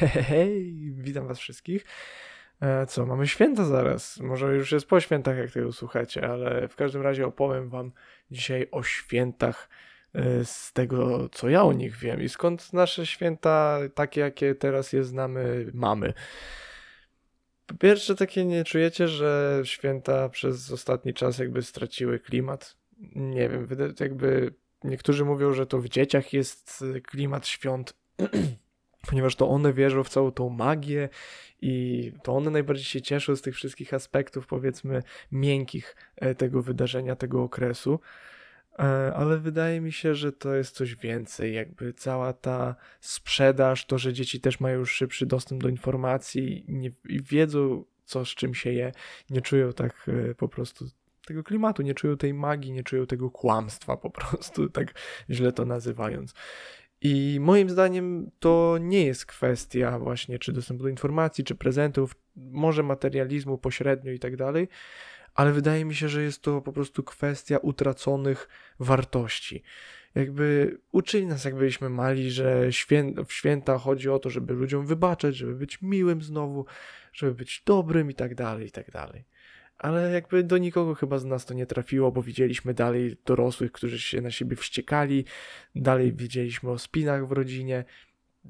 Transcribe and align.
Hej, 0.00 0.74
witam 0.92 1.26
was 1.26 1.38
wszystkich. 1.38 1.84
E, 2.60 2.86
co, 2.86 3.06
mamy 3.06 3.26
święta 3.26 3.64
zaraz. 3.64 4.20
Może 4.20 4.54
już 4.54 4.72
jest 4.72 4.86
po 4.86 5.00
świętach, 5.00 5.36
jak 5.36 5.50
tego 5.50 5.72
słuchacie, 5.72 6.28
ale 6.28 6.68
w 6.68 6.76
każdym 6.76 7.02
razie 7.02 7.26
opowiem 7.26 7.68
wam 7.68 7.92
dzisiaj 8.30 8.68
o 8.70 8.82
świętach 8.82 9.68
e, 10.14 10.44
z 10.44 10.72
tego, 10.72 11.28
co 11.28 11.48
ja 11.48 11.62
o 11.62 11.72
nich 11.72 11.96
wiem 11.96 12.22
i 12.22 12.28
skąd 12.28 12.72
nasze 12.72 13.06
święta, 13.06 13.78
takie 13.94 14.20
jakie 14.20 14.54
teraz 14.54 14.92
je 14.92 15.04
znamy, 15.04 15.70
mamy. 15.74 16.12
Po 17.66 17.74
pierwsze, 17.74 18.14
takie 18.14 18.44
nie 18.44 18.64
czujecie, 18.64 19.08
że 19.08 19.60
święta 19.64 20.28
przez 20.28 20.72
ostatni 20.72 21.14
czas 21.14 21.38
jakby 21.38 21.62
straciły 21.62 22.18
klimat? 22.18 22.76
Nie 23.14 23.48
wiem, 23.48 23.68
jakby 24.00 24.54
niektórzy 24.84 25.24
mówią, 25.24 25.52
że 25.52 25.66
to 25.66 25.78
w 25.78 25.88
dzieciach 25.88 26.32
jest 26.32 26.84
klimat 27.02 27.46
świąt. 27.46 27.94
ponieważ 29.08 29.36
to 29.36 29.48
one 29.48 29.72
wierzą 29.72 30.04
w 30.04 30.08
całą 30.08 30.30
tą 30.30 30.48
magię 30.48 31.08
i 31.62 32.12
to 32.22 32.36
one 32.36 32.50
najbardziej 32.50 32.84
się 32.84 33.02
cieszą 33.02 33.36
z 33.36 33.42
tych 33.42 33.54
wszystkich 33.54 33.94
aspektów, 33.94 34.46
powiedzmy, 34.46 35.02
miękkich 35.32 35.96
e, 36.16 36.34
tego 36.34 36.62
wydarzenia, 36.62 37.16
tego 37.16 37.42
okresu. 37.42 38.00
E, 38.78 38.82
ale 39.16 39.38
wydaje 39.38 39.80
mi 39.80 39.92
się, 39.92 40.14
że 40.14 40.32
to 40.32 40.54
jest 40.54 40.74
coś 40.74 40.94
więcej. 40.94 41.54
Jakby 41.54 41.92
cała 41.92 42.32
ta 42.32 42.76
sprzedaż, 43.00 43.86
to, 43.86 43.98
że 43.98 44.12
dzieci 44.12 44.40
też 44.40 44.60
mają 44.60 44.78
już 44.78 44.92
szybszy 44.92 45.26
dostęp 45.26 45.62
do 45.62 45.68
informacji 45.68 46.64
nie, 46.68 46.90
i 47.08 47.22
wiedzą, 47.22 47.84
co 48.04 48.24
z 48.24 48.28
czym 48.28 48.54
się 48.54 48.72
je, 48.72 48.92
nie 49.30 49.40
czują 49.40 49.72
tak 49.72 50.06
e, 50.30 50.34
po 50.34 50.48
prostu 50.48 50.86
tego 51.26 51.44
klimatu, 51.44 51.82
nie 51.82 51.94
czują 51.94 52.16
tej 52.16 52.34
magii, 52.34 52.72
nie 52.72 52.82
czują 52.82 53.06
tego 53.06 53.30
kłamstwa 53.30 53.96
po 53.96 54.10
prostu, 54.10 54.68
tak 54.78 54.94
źle 55.30 55.52
to 55.52 55.64
nazywając. 55.64 56.34
I 57.00 57.38
moim 57.40 57.70
zdaniem 57.70 58.30
to 58.38 58.76
nie 58.80 59.06
jest 59.06 59.26
kwestia 59.26 59.98
właśnie 59.98 60.38
czy 60.38 60.52
dostępu 60.52 60.82
do 60.82 60.88
informacji, 60.88 61.44
czy 61.44 61.54
prezentów, 61.54 62.16
może 62.36 62.82
materializmu 62.82 63.58
pośrednio 63.58 64.12
i 64.12 64.18
tak 64.18 64.36
dalej, 64.36 64.68
ale 65.34 65.52
wydaje 65.52 65.84
mi 65.84 65.94
się, 65.94 66.08
że 66.08 66.22
jest 66.22 66.42
to 66.42 66.60
po 66.60 66.72
prostu 66.72 67.02
kwestia 67.02 67.58
utraconych 67.58 68.48
wartości. 68.80 69.62
Jakby 70.14 70.78
uczyli 70.92 71.26
nas, 71.26 71.44
jak 71.44 71.54
byliśmy 71.54 71.88
mali, 71.88 72.30
że 72.30 72.72
świę 72.72 73.12
w 73.26 73.32
święta 73.32 73.78
chodzi 73.78 74.08
o 74.08 74.18
to, 74.18 74.30
żeby 74.30 74.54
ludziom 74.54 74.86
wybaczać, 74.86 75.36
żeby 75.36 75.54
być 75.54 75.82
miłym 75.82 76.22
znowu, 76.22 76.66
żeby 77.12 77.34
być 77.34 77.62
dobrym 77.66 78.10
i 78.10 78.14
tak 78.14 78.34
dalej, 78.34 78.66
i 78.66 78.70
tak 78.70 78.90
dalej 78.90 79.24
ale 79.78 80.12
jakby 80.12 80.42
do 80.42 80.58
nikogo 80.58 80.94
chyba 80.94 81.18
z 81.18 81.24
nas 81.24 81.46
to 81.46 81.54
nie 81.54 81.66
trafiło, 81.66 82.12
bo 82.12 82.22
widzieliśmy 82.22 82.74
dalej 82.74 83.16
dorosłych, 83.24 83.72
którzy 83.72 84.00
się 84.00 84.20
na 84.20 84.30
siebie 84.30 84.56
wściekali, 84.56 85.24
dalej 85.74 86.12
widzieliśmy 86.12 86.70
o 86.70 86.78
spinach 86.78 87.28
w 87.28 87.32
rodzinie, 87.32 87.84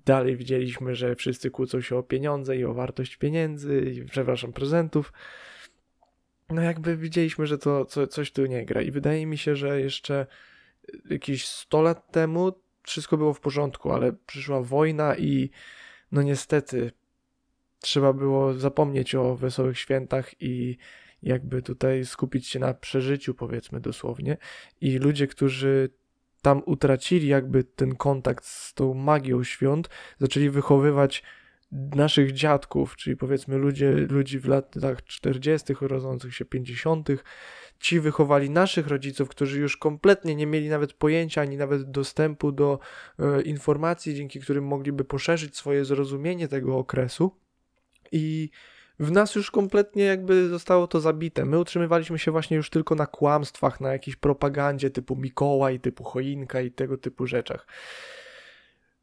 dalej 0.04 0.36
widzieliśmy, 0.36 0.94
że 0.94 1.14
wszyscy 1.14 1.50
kłócą 1.50 1.80
się 1.80 1.96
o 1.96 2.02
pieniądze 2.02 2.56
i 2.56 2.64
o 2.64 2.74
wartość 2.74 3.16
pieniędzy, 3.16 3.80
i, 3.80 4.04
przepraszam, 4.04 4.52
prezentów. 4.52 5.12
No 6.50 6.62
jakby 6.62 6.96
widzieliśmy, 6.96 7.46
że 7.46 7.58
to 7.58 7.84
co, 7.84 8.06
coś 8.06 8.32
tu 8.32 8.46
nie 8.46 8.64
gra 8.64 8.82
i 8.82 8.90
wydaje 8.90 9.26
mi 9.26 9.38
się, 9.38 9.56
że 9.56 9.80
jeszcze 9.80 10.26
jakieś 11.10 11.46
100 11.46 11.82
lat 11.82 12.12
temu 12.12 12.52
wszystko 12.82 13.16
było 13.16 13.34
w 13.34 13.40
porządku, 13.40 13.92
ale 13.92 14.12
przyszła 14.12 14.62
wojna 14.62 15.16
i 15.16 15.50
no 16.12 16.22
niestety 16.22 16.92
trzeba 17.80 18.12
było 18.12 18.54
zapomnieć 18.54 19.14
o 19.14 19.36
wesołych 19.36 19.78
świętach 19.78 20.42
i 20.42 20.76
jakby 21.22 21.62
tutaj 21.62 22.04
skupić 22.04 22.48
się 22.48 22.58
na 22.58 22.74
przeżyciu, 22.74 23.34
powiedzmy 23.34 23.80
dosłownie. 23.80 24.36
I 24.80 24.98
ludzie, 24.98 25.26
którzy 25.26 25.90
tam 26.42 26.62
utracili 26.66 27.28
jakby 27.28 27.64
ten 27.64 27.94
kontakt 27.94 28.44
z 28.44 28.74
tą 28.74 28.94
magią 28.94 29.44
świąt, 29.44 29.88
zaczęli 30.18 30.50
wychowywać 30.50 31.22
naszych 31.72 32.32
dziadków, 32.32 32.96
czyli 32.96 33.16
powiedzmy 33.16 33.56
ludzie, 33.56 33.90
ludzi 33.90 34.38
w 34.38 34.48
latach 34.48 35.04
40., 35.04 35.74
rodzących 35.80 36.34
się 36.34 36.44
50., 36.44 37.08
ci 37.80 38.00
wychowali 38.00 38.50
naszych 38.50 38.86
rodziców, 38.86 39.28
którzy 39.28 39.60
już 39.60 39.76
kompletnie 39.76 40.36
nie 40.36 40.46
mieli 40.46 40.68
nawet 40.68 40.92
pojęcia 40.92 41.40
ani 41.40 41.56
nawet 41.56 41.90
dostępu 41.90 42.52
do 42.52 42.78
e, 43.18 43.42
informacji, 43.42 44.14
dzięki 44.14 44.40
którym 44.40 44.64
mogliby 44.64 45.04
poszerzyć 45.04 45.56
swoje 45.56 45.84
zrozumienie 45.84 46.48
tego 46.48 46.78
okresu. 46.78 47.36
I 48.12 48.50
w 48.98 49.10
nas 49.10 49.34
już 49.34 49.50
kompletnie 49.50 50.04
jakby 50.04 50.48
zostało 50.48 50.86
to 50.86 51.00
zabite. 51.00 51.44
My 51.44 51.58
utrzymywaliśmy 51.58 52.18
się 52.18 52.30
właśnie 52.30 52.56
już 52.56 52.70
tylko 52.70 52.94
na 52.94 53.06
kłamstwach, 53.06 53.80
na 53.80 53.92
jakiejś 53.92 54.16
propagandzie 54.16 54.90
typu 54.90 55.16
Mikołaj, 55.16 55.80
typu 55.80 56.04
choinka 56.04 56.60
i 56.60 56.70
tego 56.70 56.98
typu 56.98 57.26
rzeczach. 57.26 57.66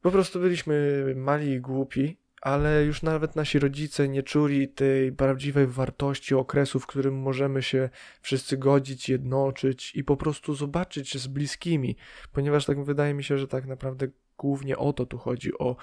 Po 0.01 0.11
prostu 0.11 0.39
byliśmy 0.39 1.05
mali 1.15 1.51
i 1.51 1.61
głupi, 1.61 2.17
ale 2.41 2.83
już 2.83 3.01
nawet 3.01 3.35
nasi 3.35 3.59
rodzice 3.59 4.07
nie 4.07 4.23
czuli 4.23 4.67
tej 4.67 5.11
prawdziwej 5.11 5.67
wartości 5.67 6.35
okresu, 6.35 6.79
w 6.79 6.87
którym 6.87 7.21
możemy 7.21 7.63
się 7.63 7.89
wszyscy 8.21 8.57
godzić, 8.57 9.09
jednoczyć 9.09 9.95
i 9.95 10.03
po 10.03 10.17
prostu 10.17 10.55
zobaczyć 10.55 11.17
z 11.17 11.27
bliskimi, 11.27 11.95
ponieważ 12.31 12.65
tak 12.65 12.83
wydaje 12.83 13.13
mi 13.13 13.23
się, 13.23 13.37
że 13.37 13.47
tak 13.47 13.65
naprawdę 13.65 14.07
głównie 14.37 14.77
o 14.77 14.93
to 14.93 15.05
tu 15.05 15.17
chodzi, 15.17 15.57
o 15.57 15.75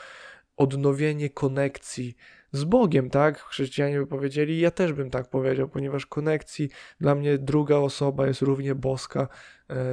odnowienie 0.60 1.30
konekcji 1.30 2.16
z 2.52 2.64
Bogiem, 2.64 3.10
tak? 3.10 3.38
Chrześcijanie 3.38 3.98
by 3.98 4.06
powiedzieli, 4.06 4.60
ja 4.60 4.70
też 4.70 4.92
bym 4.92 5.10
tak 5.10 5.30
powiedział, 5.30 5.68
ponieważ 5.68 6.06
konekcji 6.06 6.70
dla 7.00 7.14
mnie 7.14 7.38
druga 7.38 7.76
osoba 7.76 8.26
jest 8.26 8.42
równie 8.42 8.74
boska 8.74 9.20
e, 9.20 9.26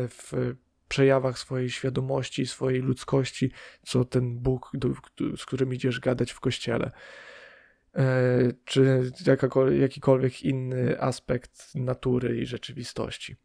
w 0.08 0.34
przejawach 0.88 1.40
swojej 1.40 1.70
świadomości, 1.70 2.46
swojej 2.46 2.82
ludzkości, 2.82 3.52
co 3.84 4.06
ten 4.06 4.40
Bóg, 4.40 4.72
z 5.38 5.46
którym 5.46 5.74
idziesz 5.74 6.00
gadać 6.00 6.32
w 6.32 6.40
kościele. 6.40 6.92
E, 7.96 8.38
czy 8.66 9.12
jakikolwiek 9.80 10.44
inny 10.44 11.02
aspekt 11.02 11.76
natury 11.76 12.38
i 12.38 12.46
rzeczywistości. 12.46 13.36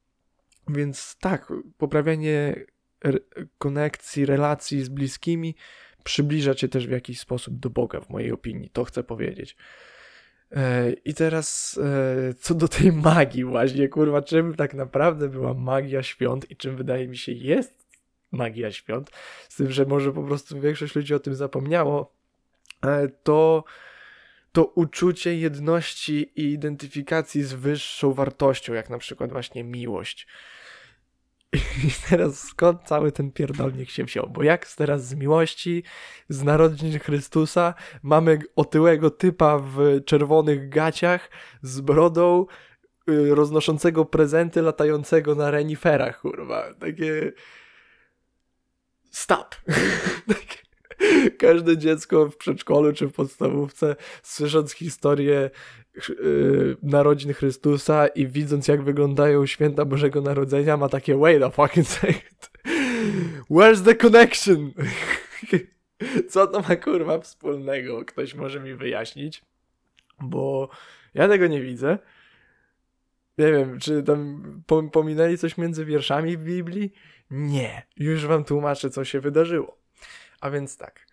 Więc 0.69 1.16
tak, 1.21 1.53
poprawianie 1.78 2.66
konekcji, 3.59 4.27
relacji 4.27 4.84
z 4.84 4.88
bliskimi 4.88 5.55
przybliża 6.05 6.55
cię 6.55 6.69
też 6.69 6.87
w 6.87 6.91
jakiś 6.91 7.21
sposób 7.21 7.59
do 7.59 7.71
Boga, 7.71 8.01
w 8.01 8.11
mojej 8.11 8.33
opinii. 8.33 8.71
To 8.71 8.85
chcę 8.85 9.05
powiedzieć. 9.05 9.57
E, 10.51 10.93
I 10.93 11.15
teraz 11.15 11.79
e, 11.83 12.35
co 12.35 12.55
do 12.55 12.69
tej 12.69 12.93
magii 12.93 13.45
właśnie, 13.45 13.89
kurwa, 13.89 14.23
czym 14.23 14.55
tak 14.55 14.75
naprawdę 14.75 15.29
była 15.29 15.55
magia 15.55 16.03
świąt 16.03 16.51
i 16.51 16.57
czym 16.57 16.77
wydaje 16.77 17.09
mi 17.09 17.17
się 17.17 17.33
jest 17.33 17.83
magia 18.33 18.73
świąt, 18.73 19.11
z 19.49 19.57
tym, 19.57 19.71
że 19.71 19.85
może 19.85 20.12
po 20.12 20.23
prostu 20.23 20.61
większość 20.61 20.95
ludzi 20.95 21.15
o 21.15 21.19
tym 21.19 21.35
zapomniało, 21.35 22.12
e, 22.85 23.09
to 23.09 23.65
to 24.53 24.65
uczucie 24.65 25.37
jedności 25.37 26.33
i 26.37 26.53
identyfikacji 26.53 27.43
z 27.43 27.53
wyższą 27.53 28.12
wartością, 28.12 28.73
jak 28.73 28.91
na 28.91 28.99
przykład 28.99 29.33
właśnie 29.33 29.65
miłość. 29.65 30.27
I 31.89 31.91
teraz 32.11 32.39
skąd 32.39 32.83
cały 32.83 33.13
ten 33.13 33.33
pierdolnik 33.33 33.91
się 33.91 34.05
wziął? 34.05 34.29
Bo 34.31 34.43
jak 34.43 34.67
teraz 34.67 35.07
z 35.07 35.15
miłości, 35.15 35.85
z 36.29 36.43
narodzin 36.43 36.99
Chrystusa, 36.99 37.75
mamy 38.03 38.39
otyłego 38.57 39.11
typa 39.11 39.59
w 39.59 40.05
czerwonych 40.07 40.69
gaciach 40.69 41.31
z 41.62 41.81
brodą, 41.81 42.47
yy, 43.07 43.35
roznoszącego 43.35 44.05
prezenty, 44.05 44.62
latającego 44.62 45.35
na 45.35 45.51
reniferach, 45.51 46.21
kurwa. 46.21 46.75
Takie... 46.75 47.33
Stop! 49.11 49.55
Każde 51.38 51.78
dziecko 51.78 52.28
w 52.28 52.37
przedszkolu 52.37 52.93
czy 52.93 53.06
w 53.06 53.12
podstawówce, 53.12 53.96
słysząc 54.22 54.72
historię 54.72 55.50
yy, 56.08 56.76
narodzin 56.82 57.32
Chrystusa 57.32 58.06
i 58.06 58.26
widząc 58.26 58.69
jak 58.69 58.82
wyglądają 58.82 59.46
święta 59.46 59.84
Bożego 59.84 60.20
Narodzenia 60.20 60.76
ma 60.76 60.88
takie 60.88 61.16
wait 61.16 61.43
a 61.43 61.50
fucking 61.50 61.87
second. 61.87 62.50
Where's 63.50 63.84
the 63.84 63.94
connection? 63.94 64.72
Co 66.28 66.46
to 66.46 66.60
ma 66.60 66.76
kurwa 66.76 67.20
wspólnego? 67.20 68.04
Ktoś 68.04 68.34
może 68.34 68.60
mi 68.60 68.75
wyjaśnić? 68.75 69.44
Bo 70.20 70.69
ja 71.14 71.28
tego 71.28 71.46
nie 71.46 71.60
widzę. 71.60 71.99
Nie 73.38 73.52
wiem, 73.52 73.78
czy 73.78 74.02
tam 74.02 74.43
pominęli 74.93 75.38
coś 75.38 75.58
między 75.58 75.84
wierszami 75.84 76.37
w 76.37 76.44
Biblii? 76.44 76.93
Nie, 77.31 77.87
już 77.96 78.26
wam 78.26 78.44
tłumaczę, 78.44 78.90
co 78.90 79.04
się 79.04 79.20
wydarzyło. 79.20 79.81
A 80.43 80.50
więc 80.50 80.77
tak. 80.77 81.06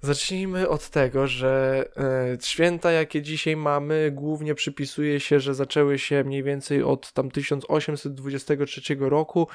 Zacznijmy 0.00 0.68
od 0.68 0.88
tego, 0.88 1.26
że 1.26 1.84
e, 1.96 2.38
święta, 2.42 2.92
jakie 2.92 3.22
dzisiaj 3.22 3.56
mamy, 3.56 4.10
głównie 4.14 4.54
przypisuje 4.54 5.20
się, 5.20 5.40
że 5.40 5.54
zaczęły 5.54 5.98
się 5.98 6.24
mniej 6.24 6.42
więcej 6.42 6.82
od 6.82 7.12
tam 7.12 7.30
1823 7.30 8.96
roku 9.00 9.48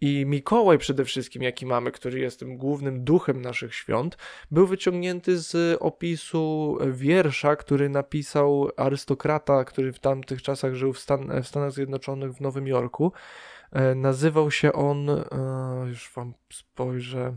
i 0.00 0.26
Mikołaj 0.26 0.78
przede 0.78 1.04
wszystkim, 1.04 1.42
jaki 1.42 1.66
mamy, 1.66 1.92
który 1.92 2.18
jest 2.18 2.40
tym 2.40 2.56
głównym 2.56 3.04
duchem 3.04 3.42
naszych 3.42 3.74
świąt, 3.74 4.16
był 4.50 4.66
wyciągnięty 4.66 5.38
z 5.38 5.78
opisu 5.82 6.78
wiersza, 6.90 7.56
który 7.56 7.88
napisał 7.88 8.70
arystokrata, 8.76 9.64
który 9.64 9.92
w 9.92 9.98
tamtych 9.98 10.42
czasach 10.42 10.74
żył 10.74 10.92
w, 10.92 10.98
Stan 10.98 11.42
w 11.42 11.48
Stanach 11.48 11.72
Zjednoczonych 11.72 12.32
w 12.32 12.40
Nowym 12.40 12.66
Jorku. 12.66 13.12
E, 13.72 13.94
nazywał 13.94 14.50
się 14.50 14.72
on, 14.72 15.10
e, 15.10 15.24
już 15.88 16.10
wam 16.14 16.34
spojrzę, 16.52 17.36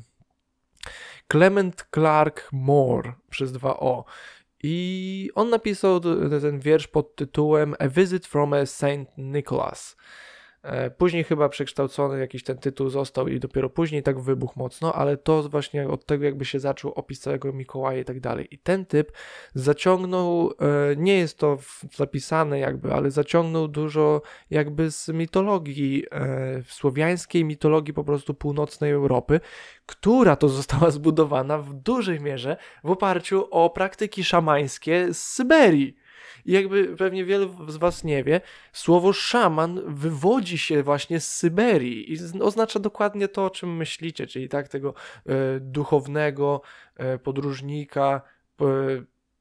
Clement 1.32 1.86
Clark 1.92 2.50
Moore 2.52 3.14
przez 3.30 3.52
dwa 3.52 3.80
O. 3.80 4.06
I 4.64 5.30
on 5.36 5.50
napisał 5.50 6.00
ten 6.42 6.60
wiersz 6.60 6.88
pod 6.88 7.16
tytułem 7.16 7.76
A 7.80 7.88
Visit 7.88 8.28
from 8.28 8.54
a 8.54 8.66
Saint 8.66 9.10
Nicholas. 9.18 9.98
E, 10.63 10.89
później 10.92 11.24
chyba 11.24 11.50
przekształcony 11.50 12.19
jakiś 12.19 12.44
ten 12.44 12.57
tytuł 12.57 12.89
został 12.89 13.27
i 13.27 13.39
dopiero 13.39 13.69
później 13.69 14.04
tak 14.04 14.19
wybuchł 14.19 14.60
mocno, 14.60 14.94
ale 14.94 15.18
to 15.18 15.44
właśnie 15.50 15.88
od 15.88 16.06
tego 16.06 16.25
jakby 16.25 16.45
się 16.45 16.60
zaczął 16.60 16.92
opis 16.92 17.19
całego 17.19 17.54
Mikołaja 17.54 18.00
i 18.00 18.06
tak 18.06 18.19
dalej. 18.19 18.48
I 18.51 18.57
ten 18.57 18.86
typ 18.86 19.12
zaciągnął, 19.54 20.51
e, 20.51 20.95
nie 20.95 21.18
jest 21.18 21.38
to 21.38 21.57
zapisane 21.95 22.60
jakby, 22.60 22.94
ale 22.94 23.12
zaciągnął 23.12 23.68
dużo 23.68 24.21
jakby 24.50 24.92
z 24.92 25.10
mitologii, 25.10 26.06
e, 26.12 26.63
słowiańskiej 26.68 27.45
mitologii 27.45 27.94
po 27.94 28.04
prostu 28.04 28.33
północnej 28.33 28.92
Europy, 28.92 29.39
która 29.86 30.36
to 30.36 30.50
została 30.50 30.92
zbudowana 30.98 31.57
w 31.57 31.74
dużej 31.74 32.19
mierze 32.19 32.57
w 32.83 32.92
oparciu 32.92 33.48
o 33.51 33.69
praktyki 33.69 34.24
szamańskie 34.24 35.13
z 35.13 35.24
Syberii. 35.24 36.03
I 36.46 36.52
jakby 36.52 36.98
pewnie 36.98 37.26
wielu 37.26 37.72
z 37.72 37.78
Was 37.78 38.04
nie 38.04 38.24
wie, 38.24 38.42
słowo 38.74 39.14
szaman 39.14 39.82
wywodzi 39.88 40.58
się 40.58 40.84
właśnie 40.84 41.20
z 41.20 41.34
Syberii 41.34 42.14
i 42.14 42.18
oznacza 42.42 42.80
dokładnie 42.80 43.28
to, 43.28 43.46
o 43.46 43.50
czym 43.50 43.76
myślicie, 43.76 44.28
czyli 44.28 44.50
tak 44.50 44.68
tego 44.68 44.94
e, 45.26 45.60
duchownego 45.60 46.62
e, 46.96 47.18
podróżnika, 47.20 48.22
e, 48.62 48.66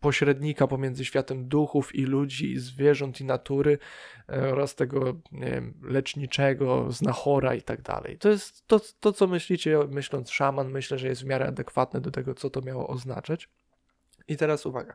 pośrednika 0.02 0.66
pomiędzy 0.66 1.04
światem 1.04 1.48
duchów 1.48 1.94
i 1.94 2.04
ludzi, 2.04 2.52
i 2.52 2.58
zwierząt 2.58 3.20
i 3.20 3.24
natury 3.24 3.78
e, 4.28 4.52
oraz 4.52 4.74
tego 4.74 5.20
wiem, 5.32 5.74
leczniczego, 5.82 6.86
znachora 6.90 7.54
i 7.54 7.62
tak 7.62 7.82
dalej. 7.82 8.18
To 8.18 8.28
jest 8.28 8.66
to, 8.66 8.80
to, 9.00 9.12
co 9.12 9.26
myślicie 9.26 9.78
myśląc 9.90 10.30
szaman, 10.30 10.70
myślę, 10.70 10.98
że 10.98 11.08
jest 11.08 11.22
w 11.22 11.26
miarę 11.26 11.46
adekwatne 11.46 12.00
do 12.00 12.10
tego, 12.10 12.34
co 12.34 12.50
to 12.50 12.60
miało 12.60 12.88
oznaczać. 12.88 13.48
I 14.28 14.36
teraz 14.36 14.66
uwaga. 14.66 14.94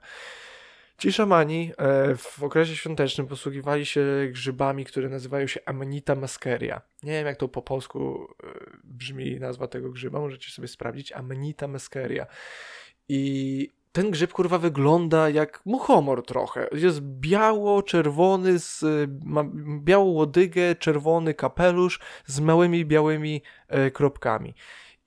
Ci 0.97 1.13
szamani 1.13 1.71
e, 1.77 2.15
w 2.15 2.43
okresie 2.43 2.75
świątecznym 2.75 3.27
posługiwali 3.27 3.85
się 3.85 4.05
grzybami, 4.31 4.85
które 4.85 5.09
nazywają 5.09 5.47
się 5.47 5.59
Amanita 5.65 6.15
maskeria. 6.15 6.81
Nie 7.03 7.11
wiem, 7.11 7.25
jak 7.25 7.37
to 7.37 7.47
po 7.47 7.61
polsku 7.61 8.27
e, 8.43 8.47
brzmi 8.83 9.39
nazwa 9.39 9.67
tego 9.67 9.91
grzyba, 9.91 10.19
możecie 10.19 10.51
sobie 10.51 10.67
sprawdzić. 10.67 11.11
Amanita 11.11 11.67
maskeria. 11.67 12.25
I 13.09 13.69
ten 13.91 14.11
grzyb 14.11 14.33
kurwa 14.33 14.57
wygląda 14.57 15.29
jak 15.29 15.61
muchomor 15.65 16.25
trochę. 16.25 16.67
Jest 16.71 17.01
biało-czerwony, 17.01 18.59
z, 18.59 18.83
ma 19.23 19.43
białą 19.79 20.05
łodygę, 20.05 20.75
czerwony 20.75 21.33
kapelusz 21.33 21.99
z 22.25 22.39
małymi 22.39 22.85
białymi 22.85 23.41
e, 23.67 23.91
kropkami 23.91 24.53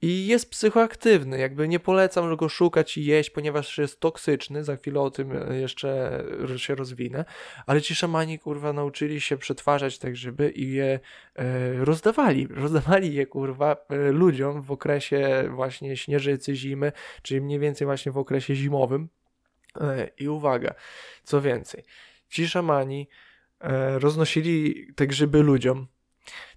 i 0.01 0.27
jest 0.27 0.51
psychoaktywny. 0.51 1.39
Jakby 1.39 1.67
nie 1.67 1.79
polecam 1.79 2.35
go 2.35 2.49
szukać 2.49 2.97
i 2.97 3.05
jeść, 3.05 3.29
ponieważ 3.29 3.77
jest 3.77 3.99
toksyczny. 3.99 4.63
Za 4.63 4.75
chwilę 4.75 5.01
o 5.01 5.11
tym 5.11 5.31
e, 5.31 5.55
jeszcze 5.55 6.23
się 6.57 6.75
rozwinę. 6.75 7.25
Ale 7.65 7.81
ci 7.81 7.95
szamani, 7.95 8.39
kurwa, 8.39 8.73
nauczyli 8.73 9.21
się 9.21 9.37
przetwarzać 9.37 9.99
te 9.99 10.11
grzyby 10.11 10.51
i 10.51 10.71
je 10.71 10.99
e, 11.35 11.85
rozdawali. 11.85 12.47
Rozdawali 12.47 13.13
je, 13.13 13.25
kurwa, 13.25 13.75
e, 13.89 14.11
ludziom 14.11 14.61
w 14.61 14.71
okresie 14.71 15.43
właśnie 15.55 15.97
śnieżycy, 15.97 16.55
zimy, 16.55 16.91
czyli 17.21 17.41
mniej 17.41 17.59
więcej 17.59 17.85
właśnie 17.85 18.11
w 18.11 18.17
okresie 18.17 18.55
zimowym. 18.55 19.09
E, 19.81 20.09
I 20.19 20.29
uwaga, 20.29 20.73
co 21.23 21.41
więcej, 21.41 21.83
ci 22.29 22.47
szamani 22.47 23.07
e, 23.59 23.99
roznosili 23.99 24.87
te 24.95 25.07
grzyby 25.07 25.43
ludziom. 25.43 25.87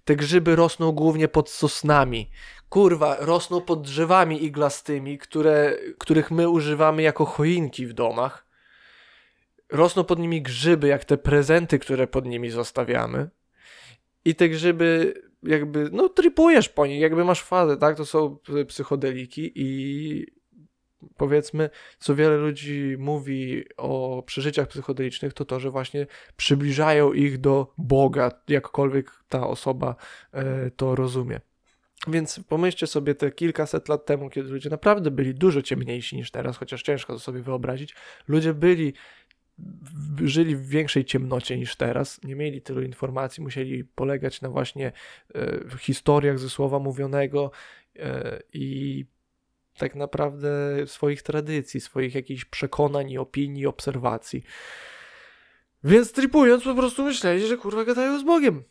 Te 0.05 0.15
grzyby 0.15 0.55
rosną 0.55 0.91
głównie 0.91 1.27
pod 1.27 1.49
sosnami 1.49 2.29
kurwa, 2.69 3.17
rosną 3.19 3.61
pod 3.61 3.81
drzewami 3.81 4.43
iglastymi, 4.43 5.17
które, 5.17 5.77
których 5.97 6.31
my 6.31 6.49
używamy 6.49 7.01
jako 7.01 7.25
choinki 7.25 7.87
w 7.87 7.93
domach. 7.93 8.45
Rosną 9.71 10.03
pod 10.03 10.19
nimi 10.19 10.41
grzyby, 10.41 10.87
jak 10.87 11.05
te 11.05 11.17
prezenty, 11.17 11.79
które 11.79 12.07
pod 12.07 12.25
nimi 12.25 12.49
zostawiamy. 12.49 13.29
I 14.25 14.35
te 14.35 14.49
grzyby 14.49 15.13
jakby, 15.43 15.89
no 15.91 16.09
tripujesz 16.09 16.69
po 16.69 16.85
nich, 16.85 16.99
jakby 16.99 17.25
masz 17.25 17.43
fazę, 17.43 17.77
tak? 17.77 17.97
To 17.97 18.05
są 18.05 18.37
psychodeliki 18.67 19.51
i 19.55 20.25
powiedzmy, 21.17 21.69
co 21.99 22.15
wiele 22.15 22.37
ludzi 22.37 22.95
mówi 22.99 23.65
o 23.77 24.23
przeżyciach 24.25 24.67
psychodelicznych, 24.67 25.33
to 25.33 25.45
to, 25.45 25.59
że 25.59 25.71
właśnie 25.71 26.07
przybliżają 26.37 27.13
ich 27.13 27.37
do 27.37 27.73
Boga, 27.77 28.31
jakkolwiek 28.47 29.11
ta 29.29 29.47
osoba 29.47 29.95
e, 30.31 30.71
to 30.71 30.95
rozumie. 30.95 31.39
Więc 32.07 32.39
pomyślcie 32.49 32.87
sobie 32.87 33.15
te 33.15 33.31
kilkaset 33.31 33.89
lat 33.89 34.05
temu, 34.05 34.29
kiedy 34.29 34.49
ludzie 34.49 34.69
naprawdę 34.69 35.11
byli 35.11 35.35
dużo 35.35 35.61
ciemniejsi 35.61 36.15
niż 36.15 36.31
teraz, 36.31 36.57
chociaż 36.57 36.83
ciężko 36.83 37.13
to 37.13 37.19
sobie 37.19 37.41
wyobrazić. 37.41 37.95
Ludzie 38.27 38.53
byli, 38.53 38.93
żyli 40.23 40.55
w 40.55 40.67
większej 40.67 41.05
ciemnocie 41.05 41.57
niż 41.57 41.75
teraz, 41.75 42.23
nie 42.23 42.35
mieli 42.35 42.61
tylu 42.61 42.81
informacji, 42.81 43.43
musieli 43.43 43.83
polegać 43.83 44.41
na 44.41 44.49
właśnie 44.49 44.91
e, 45.35 45.59
historiach 45.79 46.39
ze 46.39 46.49
słowa 46.49 46.79
mówionego 46.79 47.51
e, 47.95 48.39
i 48.53 49.05
tak 49.77 49.95
naprawdę 49.95 50.49
swoich 50.85 51.21
tradycji, 51.21 51.81
swoich 51.81 52.15
jakichś 52.15 52.45
przekonań 52.45 53.11
i 53.11 53.17
opinii, 53.17 53.65
obserwacji. 53.65 54.43
Więc 55.83 56.11
tripując 56.11 56.63
po 56.63 56.75
prostu 56.75 57.03
myśleli, 57.03 57.47
że 57.47 57.57
kurwa 57.57 57.85
gadają 57.85 58.19
z 58.19 58.23
Bogiem. 58.23 58.63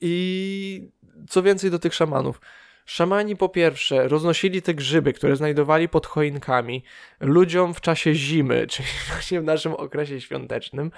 I 0.00 0.90
co 1.28 1.42
więcej 1.42 1.70
do 1.70 1.78
tych 1.78 1.94
szamanów. 1.94 2.40
Szamani 2.86 3.36
po 3.36 3.48
pierwsze 3.48 4.08
roznosili 4.08 4.62
te 4.62 4.74
grzyby, 4.74 5.12
które 5.12 5.36
znajdowali 5.36 5.88
pod 5.88 6.06
choinkami 6.06 6.82
ludziom 7.20 7.74
w 7.74 7.80
czasie 7.80 8.14
zimy, 8.14 8.66
czyli 8.72 8.88
właśnie 9.08 9.40
w 9.40 9.44
naszym 9.44 9.74
okresie 9.74 10.20
świątecznym, 10.20 10.90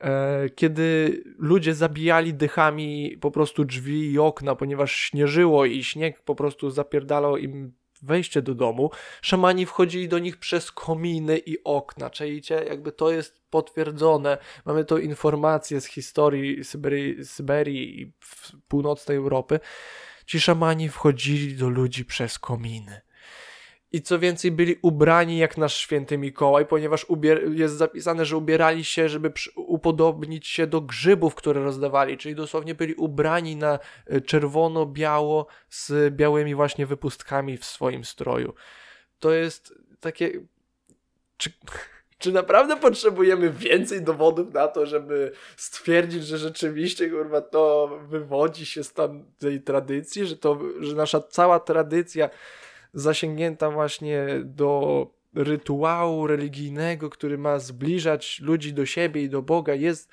e, 0.00 0.50
kiedy 0.50 1.22
ludzie 1.38 1.74
zabijali 1.74 2.34
dychami 2.34 3.18
po 3.20 3.30
prostu 3.30 3.64
drzwi 3.64 4.12
i 4.12 4.18
okna, 4.18 4.54
ponieważ 4.54 4.96
śnieżyło 4.96 5.64
i 5.64 5.84
śnieg 5.84 6.22
po 6.22 6.34
prostu 6.34 6.70
zapierdalał 6.70 7.36
im 7.36 7.72
wejście 8.02 8.42
do 8.42 8.54
domu. 8.54 8.90
Szamani 9.22 9.66
wchodzili 9.66 10.08
do 10.08 10.18
nich 10.18 10.36
przez 10.36 10.72
kominy 10.72 11.38
i 11.38 11.64
okna, 11.64 12.10
czajcie? 12.10 12.64
Jakby 12.68 12.92
to 12.92 13.10
jest 13.10 13.42
potwierdzone. 13.50 14.38
Mamy 14.64 14.84
to 14.84 14.98
informacje 14.98 15.80
z 15.80 15.86
historii 15.86 16.64
Syberii, 16.64 17.24
Syberii 17.24 18.00
i 18.00 18.12
północnej 18.68 19.16
Europy. 19.16 19.60
Ci 20.26 20.40
szamani 20.40 20.88
wchodzili 20.88 21.56
do 21.56 21.68
ludzi 21.68 22.04
przez 22.04 22.38
kominy. 22.38 23.05
I 23.92 24.02
co 24.02 24.18
więcej, 24.18 24.50
byli 24.50 24.78
ubrani 24.82 25.38
jak 25.38 25.56
nasz 25.56 25.76
święty 25.76 26.18
Mikołaj, 26.18 26.66
ponieważ 26.66 27.06
jest 27.52 27.74
zapisane, 27.74 28.24
że 28.24 28.36
ubierali 28.36 28.84
się, 28.84 29.08
żeby 29.08 29.32
upodobnić 29.56 30.46
się 30.46 30.66
do 30.66 30.80
grzybów, 30.80 31.34
które 31.34 31.64
rozdawali, 31.64 32.18
czyli 32.18 32.34
dosłownie 32.34 32.74
byli 32.74 32.94
ubrani 32.94 33.56
na 33.56 33.78
e, 34.06 34.20
czerwono-biało 34.20 35.46
z 35.70 36.14
białymi 36.14 36.54
właśnie 36.54 36.86
wypustkami 36.86 37.56
w 37.56 37.64
swoim 37.64 38.04
stroju. 38.04 38.54
To 39.18 39.32
jest 39.32 39.74
takie. 40.00 40.32
Czy, 41.36 41.50
czy 42.18 42.32
naprawdę 42.32 42.76
potrzebujemy 42.76 43.50
więcej 43.50 44.02
dowodów 44.02 44.52
na 44.52 44.68
to, 44.68 44.86
żeby 44.86 45.32
stwierdzić, 45.56 46.26
że 46.26 46.38
rzeczywiście 46.38 47.10
kurwa 47.10 47.40
to 47.40 47.90
wywodzi 48.08 48.66
się 48.66 48.84
z 48.84 48.94
tej 49.38 49.62
tradycji, 49.62 50.26
że 50.26 50.36
to, 50.36 50.58
że 50.80 50.96
nasza 50.96 51.20
cała 51.20 51.60
tradycja 51.60 52.30
zasięgnięta 52.96 53.70
właśnie 53.70 54.26
do 54.44 55.06
rytuału 55.34 56.26
religijnego, 56.26 57.10
który 57.10 57.38
ma 57.38 57.58
zbliżać 57.58 58.40
ludzi 58.40 58.72
do 58.72 58.86
siebie 58.86 59.22
i 59.22 59.28
do 59.28 59.42
Boga, 59.42 59.74
jest 59.74 60.10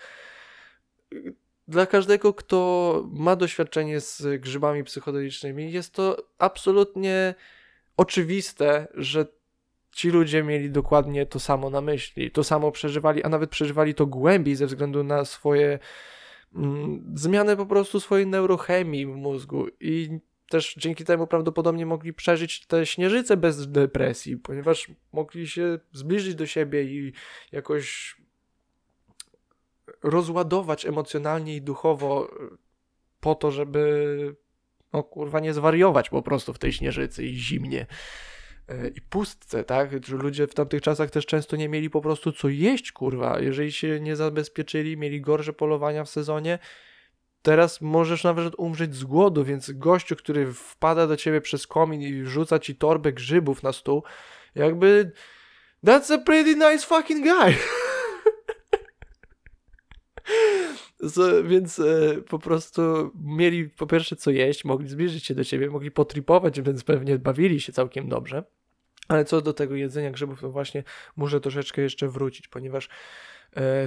dla 1.68 1.86
każdego, 1.86 2.34
kto 2.34 3.04
ma 3.12 3.36
doświadczenie 3.36 4.00
z 4.00 4.42
grzybami 4.42 4.84
psychodelicznymi, 4.84 5.72
jest 5.72 5.94
to 5.94 6.18
absolutnie 6.38 7.36
oczywiste, 7.98 8.88
że 8.94 9.26
ci 9.92 10.10
ludzie 10.10 10.44
mieli 10.44 10.72
dokładnie 10.72 11.26
to 11.26 11.40
samo 11.40 11.70
na 11.70 11.82
myśli, 11.82 12.32
to 12.32 12.44
samo 12.44 12.72
przeżywali, 12.72 13.24
a 13.24 13.30
nawet 13.30 13.50
przeżywali 13.50 13.96
to 13.96 14.06
głębiej 14.06 14.56
ze 14.56 14.66
względu 14.66 15.04
na 15.04 15.26
swoje 15.26 15.80
mm, 16.56 17.14
zmiany 17.14 17.58
po 17.58 17.66
prostu 17.66 18.00
swojej 18.00 18.28
neurochemii 18.28 19.06
w 19.06 19.16
mózgu. 19.16 19.68
I 19.80 20.20
też 20.54 20.76
dzięki 20.78 21.06
temu 21.06 21.28
prawdopodobnie 21.28 21.86
mogli 21.86 22.14
przeżyć 22.14 22.66
te 22.66 22.86
śnieżyce 22.86 23.38
bez 23.38 23.72
depresji, 23.72 24.38
ponieważ 24.38 24.88
mogli 25.14 25.48
się 25.48 25.80
zbliżyć 25.92 26.36
do 26.36 26.46
siebie 26.46 26.84
i 26.84 27.14
jakoś 27.52 28.16
rozładować 30.04 30.86
emocjonalnie 30.86 31.56
i 31.56 31.62
duchowo 31.62 32.32
po 33.20 33.36
to, 33.36 33.52
żeby 33.52 34.36
no 34.94 35.04
kurwa 35.04 35.40
nie 35.40 35.54
zwariować 35.54 36.10
po 36.10 36.22
prostu 36.22 36.54
w 36.54 36.60
tej 36.60 36.74
śnieżycy 36.74 37.26
i 37.26 37.36
zimnie 37.36 37.86
e, 38.68 38.88
i 38.88 39.02
pustce, 39.02 39.64
tak? 39.64 40.06
Że 40.06 40.16
ludzie 40.16 40.48
w 40.48 40.54
tamtych 40.54 40.82
czasach 40.82 41.10
też 41.10 41.26
często 41.26 41.56
nie 41.56 41.70
mieli 41.70 41.90
po 41.90 42.02
prostu 42.02 42.32
co 42.32 42.50
jeść, 42.50 42.92
kurwa. 42.92 43.40
Jeżeli 43.40 43.72
się 43.72 44.00
nie 44.00 44.16
zabezpieczyli, 44.16 44.98
mieli 44.98 45.22
gorsze 45.22 45.54
polowania 45.54 46.04
w 46.04 46.10
sezonie, 46.10 46.60
teraz 47.44 47.82
możesz 47.82 48.24
nawet 48.24 48.54
umrzeć 48.58 48.96
z 48.96 49.04
głodu, 49.04 49.44
więc 49.44 49.72
gościu, 49.72 50.16
który 50.16 50.54
wpada 50.54 51.08
do 51.08 51.18
ciebie 51.18 51.42
przez 51.42 51.68
komin 51.68 52.02
i 52.02 52.26
rzuca 52.26 52.60
ci 52.60 52.76
torbę 52.76 53.14
grzybów 53.14 53.64
na 53.64 53.74
stół, 53.74 54.04
jakby 54.56 55.12
that's 55.86 56.14
a 56.14 56.18
pretty 56.18 56.56
nice 56.56 56.88
fucking 56.88 57.26
guy. 57.26 57.56
So, 61.10 61.44
więc 61.44 61.80
e, 61.80 62.22
po 62.30 62.40
prostu 62.40 63.12
mieli 63.24 63.70
po 63.70 63.88
pierwsze 63.88 64.16
co 64.16 64.32
jeść, 64.32 64.66
mogli 64.66 64.90
zbliżyć 64.90 65.26
się 65.26 65.36
do 65.36 65.44
ciebie, 65.44 65.70
mogli 65.70 65.92
potripować, 65.92 66.62
więc 66.62 66.84
pewnie 66.84 67.20
bawili 67.20 67.62
się 67.62 67.74
całkiem 67.74 68.10
dobrze. 68.10 68.44
Ale 69.08 69.26
co 69.26 69.42
do 69.42 69.54
tego 69.54 69.76
jedzenia 69.76 70.12
grzybów, 70.12 70.42
to 70.42 70.52
właśnie 70.52 70.84
muszę 71.16 71.40
troszeczkę 71.40 71.82
jeszcze 71.82 72.08
wrócić, 72.08 72.48
ponieważ 72.48 72.90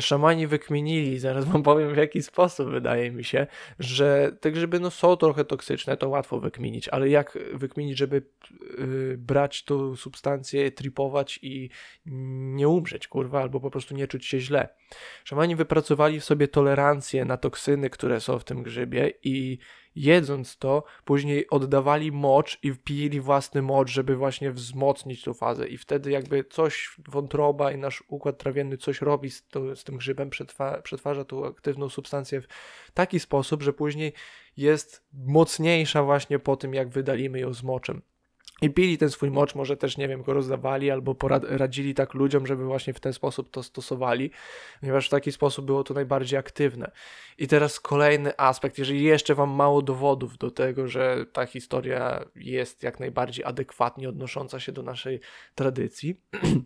szamani 0.01 0.47
wykminili, 0.47 1.19
zaraz 1.19 1.45
wam 1.45 1.63
powiem 1.63 1.95
w 1.95 1.97
jaki 1.97 2.23
sposób, 2.23 2.71
wydaje 2.71 3.11
mi 3.11 3.25
się, 3.25 3.47
że 3.79 4.33
te 4.41 4.53
grzyby 4.53 4.81
no, 4.81 4.91
są 4.91 5.17
trochę 5.17 5.45
toksyczne, 5.45 5.97
to 5.97 6.09
łatwo 6.09 6.41
wykminić, 6.41 6.89
ale 6.89 7.09
jak 7.09 7.39
wykminić, 7.53 7.99
żeby 7.99 8.23
y, 8.79 9.15
brać 9.19 9.65
tą 9.65 9.97
substancję, 9.97 10.71
tripować 10.71 11.39
i 11.43 11.71
nie 12.57 12.69
umrzeć, 12.69 13.09
kurwa, 13.09 13.43
albo 13.43 13.61
po 13.61 13.71
prostu 13.71 13.95
nie 13.95 14.09
czuć 14.09 14.27
się 14.27 14.41
źle. 14.41 14.69
Szamani 15.25 15.57
wypracowali 15.57 16.21
w 16.21 16.25
sobie 16.25 16.49
tolerancję 16.49 17.25
na 17.25 17.37
toksyny, 17.37 17.91
które 17.91 18.21
są 18.21 18.39
w 18.39 18.45
tym 18.45 18.63
grzybie 18.63 19.13
i 19.23 19.59
jedząc 19.97 20.59
to, 20.59 20.85
później 21.05 21.51
oddawali 21.51 22.13
mocz 22.13 22.59
i 22.63 22.73
pili 22.73 23.21
własny 23.21 23.63
mocz, 23.63 23.91
żeby 23.91 24.17
właśnie 24.17 24.53
wzmocnić 24.53 25.23
tą 25.23 25.35
fazę. 25.35 25.69
I 25.69 25.79
wtedy 25.79 26.11
jakby 26.11 26.45
coś 26.45 26.97
wątroba 27.09 27.73
i 27.73 27.79
nasz 27.79 28.05
układ 28.09 28.39
trawienny 28.39 28.77
coś 28.77 29.01
robi 29.01 29.31
z, 29.31 29.49
to, 29.49 29.77
z 29.77 29.85
tym 29.85 29.97
grzybem, 29.97 30.31
przetwa 30.31 30.83
przetwarza 30.83 31.25
tą 31.25 31.47
aktywną 31.47 31.89
substancję 31.89 32.41
w 32.41 32.47
taki 32.95 33.21
sposób, 33.21 33.63
że 33.63 33.73
później 33.73 34.13
jest 34.57 35.05
mocniejsza 35.13 36.03
właśnie 36.03 36.39
po 36.39 36.57
tym, 36.57 36.75
jak 36.75 36.89
wydalimy 36.89 37.41
ją 37.41 37.53
z 37.55 37.63
moczem 37.63 38.03
i 38.63 38.71
pili 38.71 38.99
ten 38.99 39.11
swój 39.11 39.31
mocz, 39.31 39.55
może 39.55 39.77
też, 39.77 39.97
nie 39.97 40.09
wiem, 40.09 40.23
go 40.23 40.33
rozdawali 40.33 40.91
albo 40.91 41.15
poradzili 41.15 41.95
tak 41.95 42.15
ludziom, 42.15 42.47
żeby 42.47 42.65
właśnie 42.65 42.93
w 42.93 43.01
ten 43.01 43.13
sposób 43.13 43.51
to 43.51 43.63
stosowali, 43.63 44.31
ponieważ 44.81 45.07
w 45.07 45.11
taki 45.11 45.33
sposób 45.33 45.67
było 45.67 45.85
to 45.85 45.95
najbardziej 45.95 46.39
aktywne. 46.39 46.91
I 47.39 47.49
teraz 47.49 47.81
kolejny 47.81 48.39
aspekt, 48.39 48.79
jeżeli 48.79 49.05
jeszcze 49.05 49.35
Wam 49.35 49.51
mało 49.51 49.83
dowodów 49.83 50.39
do 50.39 50.51
tego, 50.51 50.89
że 50.89 51.27
ta 51.33 51.47
historia 51.47 52.25
jest 52.35 52.83
jak 52.83 53.01
najbardziej 53.01 53.45
adekwatnie 53.45 54.09
odnosząca 54.09 54.61
się 54.61 54.73
do 54.73 54.83
naszej 54.83 55.21
tradycji, 55.55 56.21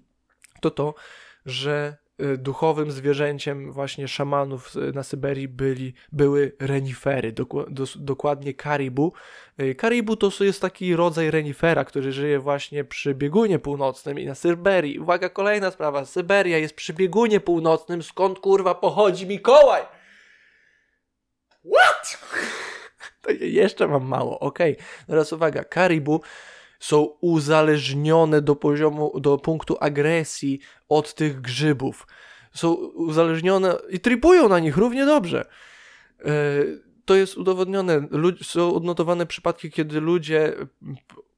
to 0.62 0.70
to, 0.70 0.94
że 1.46 1.96
duchowym 2.38 2.90
zwierzęciem 2.90 3.72
właśnie 3.72 4.08
szamanów 4.08 4.74
na 4.94 5.02
Syberii 5.02 5.48
byli, 5.48 5.94
były 6.12 6.52
renifery, 6.60 7.32
dokładnie 7.96 8.54
karibu. 8.54 9.12
Y, 9.60 9.74
karibu 9.74 10.16
to 10.16 10.30
jest 10.40 10.60
taki 10.60 10.96
rodzaj 10.96 11.30
renifera, 11.30 11.84
który 11.84 12.12
żyje 12.12 12.38
właśnie 12.38 12.84
przy 12.84 13.14
biegunie 13.14 13.58
północnym 13.58 14.18
i 14.18 14.26
na 14.26 14.34
Syberii. 14.34 14.98
Uwaga, 14.98 15.28
kolejna 15.28 15.70
sprawa. 15.70 16.04
Syberia 16.04 16.58
jest 16.58 16.74
przy 16.74 16.92
biegunie 16.92 17.40
północnym, 17.40 18.02
skąd 18.02 18.38
kurwa 18.38 18.74
pochodzi 18.74 19.26
Mikołaj? 19.26 19.82
What? 21.64 22.18
To 23.22 23.30
jeszcze 23.40 23.88
mam 23.88 24.04
mało, 24.04 24.38
okej. 24.38 24.72
Okay. 24.72 24.86
Teraz 25.06 25.32
uwaga, 25.32 25.64
karibu 25.64 26.20
są 26.80 27.02
uzależnione 27.20 28.42
do 28.42 28.56
poziomu, 28.56 29.20
do 29.20 29.38
punktu 29.38 29.76
agresji 29.80 30.60
od 30.88 31.14
tych 31.14 31.40
grzybów. 31.40 32.06
Są 32.54 32.74
uzależnione 32.74 33.74
i 33.90 34.00
tripują 34.00 34.48
na 34.48 34.58
nich 34.58 34.76
równie 34.76 35.06
dobrze. 35.06 35.44
E, 36.20 36.32
to 37.10 37.14
jest 37.14 37.36
udowodnione. 37.36 38.08
są 38.42 38.74
odnotowane 38.74 39.26
przypadki, 39.26 39.70
kiedy 39.70 40.00
ludzie 40.00 40.54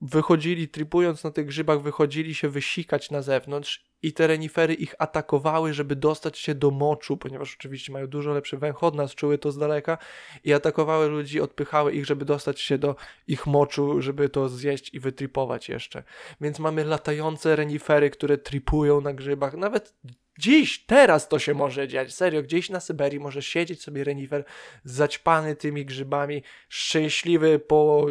wychodzili, 0.01 0.69
tripując 0.69 1.25
na 1.25 1.31
tych 1.31 1.47
grzybach, 1.47 1.83
wychodzili 1.83 2.35
się 2.35 2.49
wysikać 2.49 3.11
na 3.11 3.23
zewnątrz 3.23 3.85
i 4.03 4.13
te 4.13 4.27
renifery 4.27 4.75
ich 4.75 4.95
atakowały, 4.99 5.75
żeby 5.75 5.97
dostać 5.97 6.39
się 6.39 6.55
do 6.55 6.71
moczu, 6.71 7.17
ponieważ 7.17 7.55
oczywiście 7.55 7.93
mają 7.93 8.07
dużo 8.07 8.33
lepszy 8.33 8.59
węch 8.59 8.85
od 8.85 8.95
nas, 8.95 9.15
czuły 9.15 9.39
to 9.39 9.53
z 9.53 9.59
daleka 9.59 9.99
i 10.45 10.53
atakowały 10.53 11.09
ludzi, 11.09 11.41
odpychały 11.41 11.93
ich, 11.93 12.07
żeby 12.07 12.25
dostać 12.25 12.61
się 12.61 12.79
do 12.79 12.97
ich 13.27 13.47
moczu, 13.47 14.03
żeby 14.03 14.29
to 14.29 14.49
zjeść 14.49 14.95
i 14.95 15.01
wytripować 15.01 15.69
jeszcze. 15.69 16.03
Więc 16.41 16.59
mamy 16.59 16.85
latające 16.85 17.57
renifery, 17.57 18.11
które 18.11 18.39
tripują 18.39 19.01
na 19.01 19.13
grzybach. 19.13 19.55
Nawet 19.55 19.95
Dziś, 20.39 20.85
teraz 20.87 21.29
to 21.29 21.39
się 21.39 21.55
może 21.55 21.89
dziać. 21.89 22.15
Serio, 22.15 22.43
gdzieś 22.43 22.71
na 22.71 22.81
Syberii 22.81 23.21
może 23.21 23.43
siedzieć 23.43 23.83
sobie 23.83 24.05
renifer 24.05 24.45
zaćpany 24.85 25.57
tymi 25.57 25.87
grzybami, 25.87 26.43
szczęśliwy 26.69 27.59
po 27.59 28.07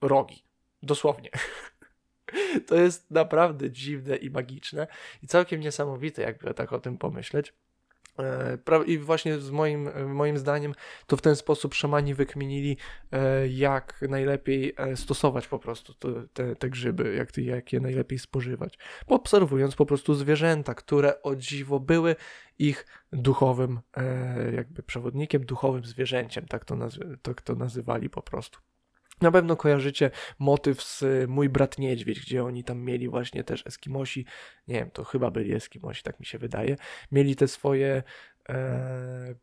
rogi. 0.00 0.42
Dosłownie. 0.82 1.30
To 2.66 2.74
jest 2.74 3.10
naprawdę 3.10 3.70
dziwne 3.70 4.16
i 4.16 4.30
magiczne 4.30 4.86
i 5.22 5.26
całkiem 5.26 5.60
niesamowite, 5.60 6.22
jakby 6.22 6.54
tak 6.54 6.72
o 6.72 6.80
tym 6.80 6.98
pomyśleć. 6.98 7.52
E, 8.18 8.84
I 8.86 8.98
właśnie 8.98 9.38
z 9.38 9.50
moim, 9.50 9.88
moim 10.14 10.38
zdaniem 10.38 10.74
to 11.06 11.16
w 11.16 11.22
ten 11.22 11.36
sposób 11.36 11.74
szamani 11.74 12.14
wykminili, 12.14 12.76
e, 13.12 13.48
jak 13.48 14.00
najlepiej 14.08 14.74
e, 14.76 14.96
stosować 14.96 15.48
po 15.48 15.58
prostu 15.58 15.94
te, 16.32 16.56
te 16.56 16.70
grzyby, 16.70 17.14
jak, 17.14 17.36
jak 17.36 17.72
je 17.72 17.80
najlepiej 17.80 18.18
spożywać. 18.18 18.78
Obserwując 19.06 19.76
po 19.76 19.86
prostu 19.86 20.14
zwierzęta, 20.14 20.74
które 20.74 21.22
o 21.22 21.36
dziwo 21.36 21.80
były 21.80 22.16
ich 22.58 22.86
duchowym 23.12 23.80
jakby 24.54 24.82
przewodnikiem, 24.82 25.44
duchowym 25.44 25.84
zwierzęciem, 25.84 26.46
tak 26.46 26.64
to, 26.64 26.76
tak 27.22 27.42
to 27.42 27.54
nazywali 27.54 28.10
po 28.10 28.22
prostu. 28.22 28.58
Na 29.20 29.30
pewno 29.30 29.56
kojarzycie 29.56 30.10
motyw 30.38 30.82
z 30.82 31.04
Mój 31.28 31.48
brat 31.48 31.78
niedźwiedź, 31.78 32.20
gdzie 32.20 32.44
oni 32.44 32.64
tam 32.64 32.80
mieli 32.80 33.08
właśnie 33.08 33.44
też 33.44 33.66
Eskimosi, 33.66 34.24
nie 34.68 34.74
wiem, 34.74 34.90
to 34.90 35.04
chyba 35.04 35.30
byli 35.30 35.54
Eskimosi, 35.54 36.02
tak 36.02 36.20
mi 36.20 36.26
się 36.26 36.38
wydaje, 36.38 36.76
mieli 37.12 37.36
te 37.36 37.48
swoje 37.48 38.02
e, 38.48 39.34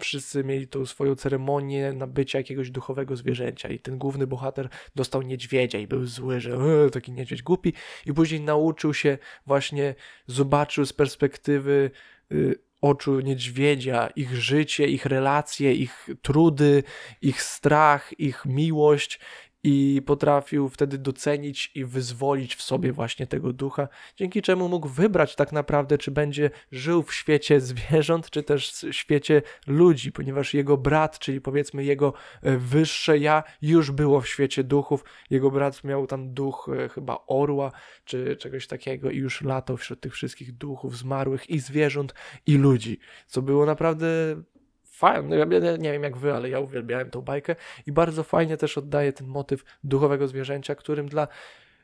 wszyscy 0.00 0.44
mieli 0.44 0.68
tą 0.68 0.86
swoją 0.86 1.14
ceremonię 1.14 1.92
nabycia 1.92 2.38
jakiegoś 2.38 2.70
duchowego 2.70 3.16
zwierzęcia 3.16 3.68
i 3.68 3.78
ten 3.78 3.98
główny 3.98 4.26
bohater 4.26 4.68
dostał 4.94 5.22
niedźwiedzia 5.22 5.78
i 5.78 5.86
był 5.86 6.06
zły, 6.06 6.40
że 6.40 6.54
e, 6.86 6.90
taki 6.90 7.12
niedźwiedź 7.12 7.42
głupi. 7.42 7.72
I 8.06 8.12
później 8.12 8.40
nauczył 8.40 8.94
się 8.94 9.18
właśnie, 9.46 9.94
zobaczył 10.26 10.86
z 10.86 10.92
perspektywy 10.92 11.90
y, 12.32 12.54
oczu 12.82 13.20
niedźwiedzia, 13.20 14.08
ich 14.16 14.36
życie, 14.36 14.86
ich 14.86 15.06
relacje, 15.06 15.74
ich 15.74 16.08
trudy, 16.22 16.82
ich 17.22 17.42
strach, 17.42 18.12
ich 18.18 18.44
miłość 18.44 19.20
i 19.64 20.02
potrafił 20.06 20.68
wtedy 20.68 20.98
docenić 20.98 21.70
i 21.74 21.84
wyzwolić 21.84 22.54
w 22.54 22.62
sobie 22.62 22.92
właśnie 22.92 23.26
tego 23.26 23.52
ducha, 23.52 23.88
dzięki 24.16 24.42
czemu 24.42 24.68
mógł 24.68 24.88
wybrać 24.88 25.36
tak 25.36 25.52
naprawdę, 25.52 25.98
czy 25.98 26.10
będzie 26.10 26.50
żył 26.72 27.02
w 27.02 27.14
świecie 27.14 27.60
zwierząt, 27.60 28.30
czy 28.30 28.42
też 28.42 28.72
w 28.72 28.92
świecie 28.94 29.42
ludzi, 29.66 30.12
ponieważ 30.12 30.54
jego 30.54 30.76
brat, 30.76 31.18
czyli 31.18 31.40
powiedzmy 31.40 31.84
jego 31.84 32.12
e, 32.42 32.58
wyższe 32.58 33.18
ja, 33.18 33.42
już 33.62 33.90
było 33.90 34.20
w 34.20 34.28
świecie 34.28 34.64
duchów. 34.64 35.04
Jego 35.30 35.50
brat 35.50 35.84
miał 35.84 36.06
tam 36.06 36.34
duch 36.34 36.70
e, 36.84 36.88
chyba 36.88 37.24
orła, 37.26 37.72
czy 38.04 38.36
czegoś 38.36 38.66
takiego 38.66 39.10
i 39.10 39.16
już 39.16 39.42
latał 39.42 39.76
wśród 39.76 40.00
tych 40.00 40.14
wszystkich 40.14 40.52
duchów 40.52 40.98
zmarłych 40.98 41.50
i 41.50 41.58
zwierząt 41.58 42.14
i 42.46 42.56
ludzi, 42.56 42.98
co 43.26 43.42
było 43.42 43.66
naprawdę 43.66 44.06
fajne. 45.02 45.36
Ja 45.36 45.44
nie 45.76 45.92
wiem 45.92 46.02
jak 46.02 46.16
wy, 46.16 46.32
ale 46.32 46.48
ja 46.48 46.60
uwielbiałem 46.60 47.10
tą 47.10 47.22
bajkę 47.22 47.56
i 47.86 47.92
bardzo 47.92 48.22
fajnie 48.22 48.56
też 48.56 48.78
oddaje 48.78 49.12
ten 49.12 49.26
motyw 49.26 49.64
duchowego 49.84 50.28
zwierzęcia, 50.28 50.74
którym 50.74 51.08
dla 51.08 51.28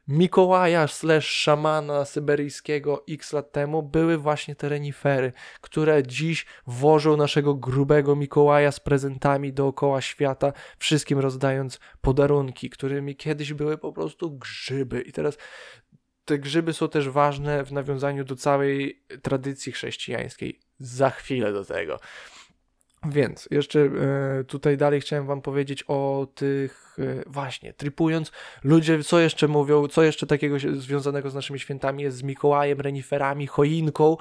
Mikołaja 0.08 0.86
slash 0.86 1.26
szamana 1.26 2.04
syberyjskiego 2.04 3.04
x 3.08 3.32
lat 3.32 3.52
temu 3.52 3.82
były 3.82 4.18
właśnie 4.18 4.54
te 4.54 4.68
renifery, 4.68 5.32
które 5.60 6.02
dziś 6.02 6.46
wożą 6.66 7.16
naszego 7.16 7.54
grubego 7.54 8.16
Mikołaja 8.16 8.72
z 8.72 8.80
prezentami 8.80 9.52
dookoła 9.52 10.00
świata, 10.00 10.52
wszystkim 10.78 11.18
rozdając 11.18 11.80
podarunki, 12.00 12.70
którymi 12.70 13.16
kiedyś 13.16 13.52
były 13.52 13.78
po 13.78 13.92
prostu 13.92 14.30
grzyby. 14.30 15.00
I 15.00 15.12
teraz 15.12 15.38
te 16.24 16.38
grzyby 16.38 16.72
są 16.72 16.88
też 16.88 17.08
ważne 17.08 17.64
w 17.64 17.72
nawiązaniu 17.72 18.24
do 18.24 18.36
całej 18.36 19.02
tradycji 19.22 19.72
chrześcijańskiej. 19.72 20.60
Za 20.78 21.10
chwilę 21.10 21.52
do 21.52 21.64
tego. 21.64 21.98
Więc 23.06 23.48
jeszcze 23.50 23.80
e, 23.80 24.44
tutaj 24.44 24.76
dalej 24.76 25.00
chciałem 25.00 25.26
Wam 25.26 25.42
powiedzieć 25.42 25.84
o 25.88 26.26
tych, 26.34 26.96
e, 26.98 27.22
właśnie, 27.26 27.72
tripując, 27.72 28.32
ludzie 28.64 29.04
co 29.04 29.20
jeszcze 29.20 29.48
mówią, 29.48 29.88
co 29.88 30.02
jeszcze 30.02 30.26
takiego 30.26 30.56
związanego 30.58 31.30
z 31.30 31.34
naszymi 31.34 31.58
świętami 31.58 32.02
jest 32.02 32.16
z 32.16 32.22
Mikołajem, 32.22 32.80
reniferami, 32.80 33.46
choinką. 33.46 34.16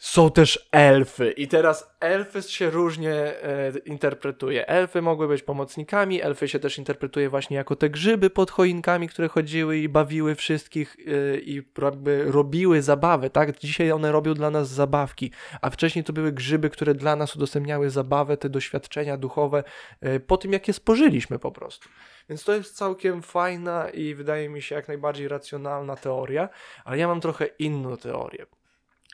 Są 0.00 0.30
też 0.30 0.68
elfy. 0.72 1.30
I 1.30 1.48
teraz 1.48 1.96
elfy 2.00 2.42
się 2.42 2.70
różnie 2.70 3.12
e, 3.12 3.72
interpretuje. 3.84 4.68
Elfy 4.68 5.02
mogły 5.02 5.28
być 5.28 5.42
pomocnikami, 5.42 6.22
elfy 6.22 6.48
się 6.48 6.58
też 6.58 6.78
interpretuje 6.78 7.28
właśnie 7.28 7.56
jako 7.56 7.76
te 7.76 7.90
grzyby 7.90 8.30
pod 8.30 8.50
choinkami, 8.50 9.08
które 9.08 9.28
chodziły 9.28 9.78
i 9.78 9.88
bawiły 9.88 10.34
wszystkich 10.34 10.96
e, 11.34 11.38
i 11.38 11.62
jakby 11.82 12.24
robiły 12.24 12.82
zabawy, 12.82 13.30
tak? 13.30 13.58
Dzisiaj 13.58 13.92
one 13.92 14.12
robią 14.12 14.34
dla 14.34 14.50
nas 14.50 14.68
zabawki, 14.68 15.32
a 15.60 15.70
wcześniej 15.70 16.04
to 16.04 16.12
były 16.12 16.32
grzyby, 16.32 16.70
które 16.70 16.94
dla 16.94 17.16
nas 17.16 17.36
udostępniały 17.36 17.90
zabawę, 17.90 18.36
te 18.36 18.48
doświadczenia 18.48 19.16
duchowe 19.16 19.64
e, 20.00 20.20
po 20.20 20.36
tym, 20.36 20.52
jak 20.52 20.68
je 20.68 20.74
spożyliśmy 20.74 21.38
po 21.38 21.52
prostu. 21.52 21.88
Więc 22.28 22.44
to 22.44 22.54
jest 22.54 22.76
całkiem 22.76 23.22
fajna 23.22 23.90
i 23.90 24.14
wydaje 24.14 24.48
mi 24.48 24.62
się 24.62 24.74
jak 24.74 24.88
najbardziej 24.88 25.28
racjonalna 25.28 25.96
teoria, 25.96 26.48
ale 26.84 26.98
ja 26.98 27.08
mam 27.08 27.20
trochę 27.20 27.46
inną 27.46 27.96
teorię. 27.96 28.59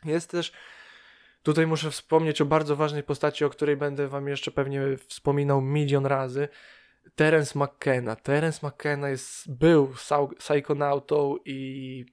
Jest 0.06 0.30
też 0.30 0.52
Tutaj 1.46 1.66
muszę 1.66 1.90
wspomnieć 1.90 2.40
o 2.40 2.46
bardzo 2.46 2.76
ważnej 2.76 3.02
postaci, 3.02 3.44
o 3.44 3.50
której 3.50 3.76
będę 3.76 4.08
wam 4.08 4.28
jeszcze 4.28 4.50
pewnie 4.50 4.80
wspominał 5.08 5.60
milion 5.60 6.06
razy. 6.06 6.48
Terence 7.14 7.58
McKenna. 7.58 8.16
Terence 8.16 8.66
McKenna 8.66 9.08
jest, 9.08 9.56
był 9.56 9.94
psychonautą 10.38 11.36
i 11.44 12.06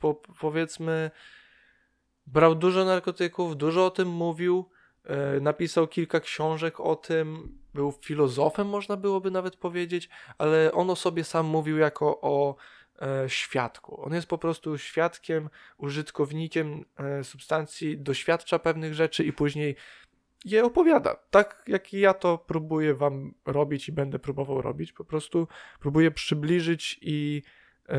po, 0.00 0.14
powiedzmy 0.14 1.10
brał 2.26 2.54
dużo 2.54 2.84
narkotyków, 2.84 3.56
dużo 3.56 3.86
o 3.86 3.90
tym 3.90 4.08
mówił, 4.08 4.70
e, 5.04 5.40
napisał 5.40 5.88
kilka 5.88 6.20
książek 6.20 6.80
o 6.80 6.96
tym, 6.96 7.58
był 7.74 7.92
filozofem, 7.92 8.68
można 8.68 8.96
byłoby 8.96 9.30
nawet 9.30 9.56
powiedzieć, 9.56 10.08
ale 10.38 10.72
on 10.72 10.90
o 10.90 10.96
sobie 10.96 11.24
sam 11.24 11.46
mówił 11.46 11.78
jako 11.78 12.20
o 12.20 12.56
świadku. 13.26 14.04
On 14.04 14.14
jest 14.14 14.26
po 14.26 14.38
prostu 14.38 14.78
świadkiem, 14.78 15.50
użytkownikiem 15.78 16.84
e, 16.98 17.24
substancji, 17.24 17.98
doświadcza 17.98 18.58
pewnych 18.58 18.94
rzeczy 18.94 19.24
i 19.24 19.32
później 19.32 19.76
je 20.44 20.64
opowiada. 20.64 21.16
Tak 21.30 21.62
jak 21.66 21.92
ja 21.92 22.14
to 22.14 22.38
próbuję 22.38 22.94
wam 22.94 23.34
robić 23.46 23.88
i 23.88 23.92
będę 23.92 24.18
próbował 24.18 24.62
robić. 24.62 24.92
Po 24.92 25.04
prostu 25.04 25.48
próbuję 25.80 26.10
przybliżyć 26.10 26.98
i 27.02 27.42
e, 27.88 27.96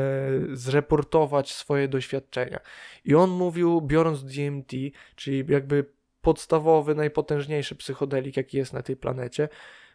zreportować 0.53 1.53
swoje 1.53 1.87
doświadczenia. 1.87 2.59
I 3.05 3.15
on 3.15 3.29
mówił, 3.29 3.81
biorąc 3.81 4.23
DMT, 4.23 4.71
czyli 5.15 5.43
jakby 5.47 5.85
podstawowy, 6.21 6.95
najpotężniejszy 6.95 7.75
psychodelik, 7.75 8.37
jaki 8.37 8.57
jest 8.57 8.73
na 8.73 8.81
tej 8.81 8.97
planecie, 8.97 9.49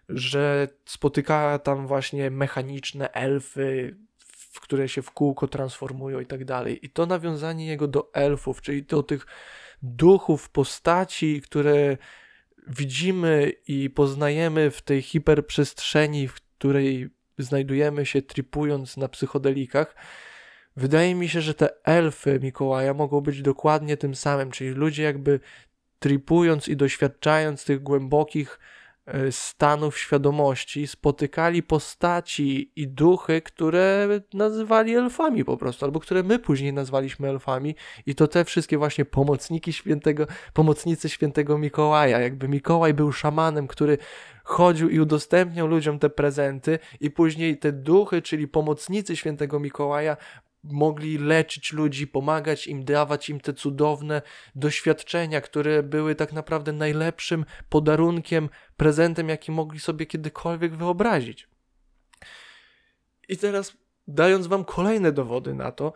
że 0.09 0.69
spotyka 0.85 1.59
tam 1.59 1.87
właśnie 1.87 2.31
mechaniczne 2.31 3.13
elfy, 3.13 3.97
w 4.57 4.61
które 4.61 4.89
się 4.89 5.03
w 5.03 5.11
kółko 5.11 5.49
transformują 5.49 6.21
i 6.21 6.27
tak 6.27 6.45
dalej. 6.45 6.87
I 6.87 6.91
to 6.91 7.07
nawiązanie 7.07 7.67
jego 7.67 7.89
do 7.89 8.11
elfów, 8.13 8.63
czyli 8.63 8.83
do 8.83 9.03
tych 9.03 9.27
duchów, 9.83 10.51
postaci, 10.51 11.41
które 11.41 11.97
widzimy 12.67 13.53
i 13.69 13.91
poznajemy 13.91 14.71
w 14.71 14.83
tej 14.83 15.03
hiperprzestrzeni, 15.03 16.29
w 16.29 16.35
której 16.35 17.11
znajdujemy 17.39 18.07
się 18.07 18.23
tripując 18.23 18.97
na 18.97 19.09
psychodelikach, 19.09 19.97
wydaje 20.77 21.15
mi 21.15 21.29
się, 21.29 21.41
że 21.41 21.55
te 21.55 21.85
elfy 21.85 22.41
Mikołaja 22.43 22.95
mogą 22.95 23.21
być 23.21 23.43
dokładnie 23.43 23.97
tym 23.97 24.15
samym, 24.15 24.51
czyli 24.51 24.71
ludzie 24.71 25.03
jakby 25.03 25.41
tripując 25.99 26.69
i 26.69 26.77
doświadczając 26.77 27.65
tych 27.65 27.83
głębokich 27.83 28.59
stanów 29.31 29.99
świadomości 29.99 30.87
spotykali 30.87 31.63
postaci 31.63 32.73
i 32.77 32.89
duchy, 32.89 33.43
które 33.43 34.09
nazywali 34.35 34.95
elfami 34.95 35.45
po 35.45 35.57
prostu, 35.57 35.85
albo 35.85 36.01
które 36.01 36.23
my 36.23 36.39
później 36.39 36.73
nazwaliśmy 36.73 37.29
elfami. 37.29 37.75
I 38.07 38.15
to 38.15 38.29
te 38.29 38.45
wszystkie 38.45 38.79
właśnie 38.79 39.05
pomocniki 39.05 39.73
świętego, 39.73 40.27
pomocnicy 40.53 41.09
świętego 41.09 41.59
Mikołaja, 41.59 42.21
jakby 42.21 42.49
Mikołaj 42.49 42.95
był 42.95 43.13
szamanem, 43.13 43.67
który 43.67 43.99
chodził 44.45 44.89
i 44.89 45.01
udostępniał 45.01 45.67
ludziom 45.67 45.99
te 45.99 46.11
prezenty 46.11 46.79
i 47.01 47.11
później 47.11 47.59
te 47.59 47.73
duchy, 47.73 48.23
czyli 48.23 48.49
pomocnicy 48.49 49.17
świętego 49.17 49.61
Mikołaja 49.61 50.17
mogli 50.71 51.19
leczyć 51.19 51.73
ludzi, 51.73 52.07
pomagać 52.07 52.67
im, 52.67 52.85
dawać 52.85 53.29
im 53.29 53.41
te 53.41 53.53
cudowne 53.53 54.23
doświadczenia, 54.55 55.41
które 55.41 55.83
były 55.83 56.15
tak 56.15 56.33
naprawdę 56.33 56.73
najlepszym 56.73 57.45
podarunkiem, 57.69 58.49
prezentem, 58.77 59.29
jaki 59.29 59.53
mogli 59.53 59.81
sobie 59.81 60.07
kiedykolwiek 60.07 60.77
wyobrazić. 60.77 61.49
I 63.29 63.37
teraz, 63.37 63.77
dając 64.09 64.47
Wam 64.47 64.65
kolejne 64.65 65.13
dowody 65.13 65.55
na 65.55 65.73
to, 65.73 65.93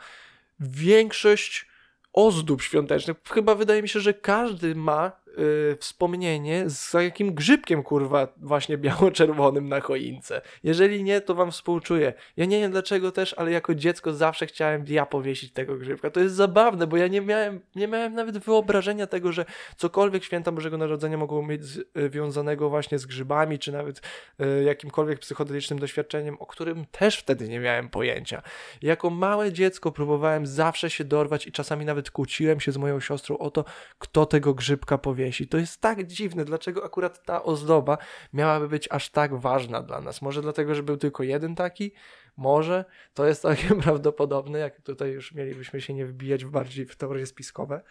większość 0.61 1.70
ozdób 2.12 2.62
świątecznych, 2.62 3.16
chyba 3.30 3.54
wydaje 3.54 3.83
mi 3.83 3.88
się, 3.88 4.00
że 4.00 4.14
każdy 4.14 4.74
ma 4.74 5.19
yy, 5.36 5.76
wspomnienie 5.80 6.64
z 6.66 6.94
jakim 6.94 7.34
grzybkiem, 7.34 7.82
kurwa, 7.82 8.28
właśnie 8.36 8.78
biało-czerwonym 8.78 9.68
na 9.68 9.80
choince. 9.80 10.40
Jeżeli 10.62 11.04
nie, 11.04 11.20
to 11.20 11.34
wam 11.34 11.50
współczuję. 11.50 12.12
Ja 12.36 12.44
nie 12.44 12.60
wiem 12.60 12.70
dlaczego 12.70 13.12
też, 13.12 13.34
ale 13.34 13.50
jako 13.50 13.74
dziecko 13.74 14.12
zawsze 14.12 14.46
chciałem 14.46 14.84
ja 14.88 15.06
powiesić 15.06 15.52
tego 15.52 15.76
grzybka. 15.76 16.10
To 16.10 16.20
jest 16.20 16.34
zabawne, 16.34 16.86
bo 16.86 16.96
ja 16.96 17.08
nie 17.08 17.20
miałem, 17.20 17.60
nie 17.74 17.88
miałem 17.88 18.14
nawet 18.14 18.38
wyobrażenia 18.38 19.06
tego, 19.06 19.32
że 19.32 19.44
cokolwiek 19.76 20.24
święta 20.24 20.52
Bożego 20.52 20.78
Narodzenia 20.78 21.16
mogą 21.16 21.42
mieć 21.42 21.64
związanego 21.64 22.66
y, 22.66 22.68
właśnie 22.68 22.98
z 22.98 23.06
grzybami, 23.06 23.58
czy 23.58 23.72
nawet 23.72 24.00
yy, 24.38 24.62
jakimkolwiek 24.62 25.18
psychodelicznym 25.18 25.78
doświadczeniem, 25.78 26.36
o 26.38 26.46
którym 26.46 26.84
też 26.90 27.18
wtedy 27.18 27.48
nie 27.48 27.60
miałem 27.60 27.88
pojęcia. 27.88 28.42
Jako 28.82 29.10
małe 29.10 29.52
dziecko 29.52 29.92
próbowałem 29.92 30.46
zawsze 30.46 30.90
się 30.90 31.04
dorwać 31.04 31.46
i 31.46 31.52
czasami 31.52 31.84
nawet 31.84 32.10
kłóciłem 32.10 32.60
się 32.60 32.72
z 32.72 32.76
moją 32.76 33.00
siostrą 33.00 33.38
o 33.38 33.50
to, 33.50 33.64
kto 33.98 34.26
tego 34.26 34.54
grzybka 34.54 34.98
powie 34.98 35.19
To 35.50 35.59
jest 35.59 35.80
tak 35.80 36.06
dziwne, 36.06 36.44
dlaczego 36.44 36.85
akurat 36.85 37.24
ta 37.24 37.42
ozdoba 37.42 37.98
miałaby 38.33 38.68
być 38.68 38.88
aż 38.90 39.11
tak 39.11 39.35
ważna 39.35 39.83
dla 39.83 40.00
nas. 40.00 40.22
Może 40.22 40.42
dlatego, 40.42 40.74
że 40.74 40.83
był 40.83 40.96
tylko 40.96 41.22
jeden 41.22 41.54
taki? 41.54 41.92
Może. 42.37 42.85
To 43.14 43.26
jest 43.26 43.42
całkiem 43.42 43.80
prawdopodobne, 43.83 44.59
jak 44.59 44.80
tutaj 44.80 45.11
już 45.11 45.33
mielibyśmy 45.33 45.80
się 45.80 45.94
nie 45.94 46.06
wbijać 46.06 46.44
bardziej 46.44 46.87
w 46.87 46.96
teorie 46.96 47.26
spiskowe. 47.26 47.83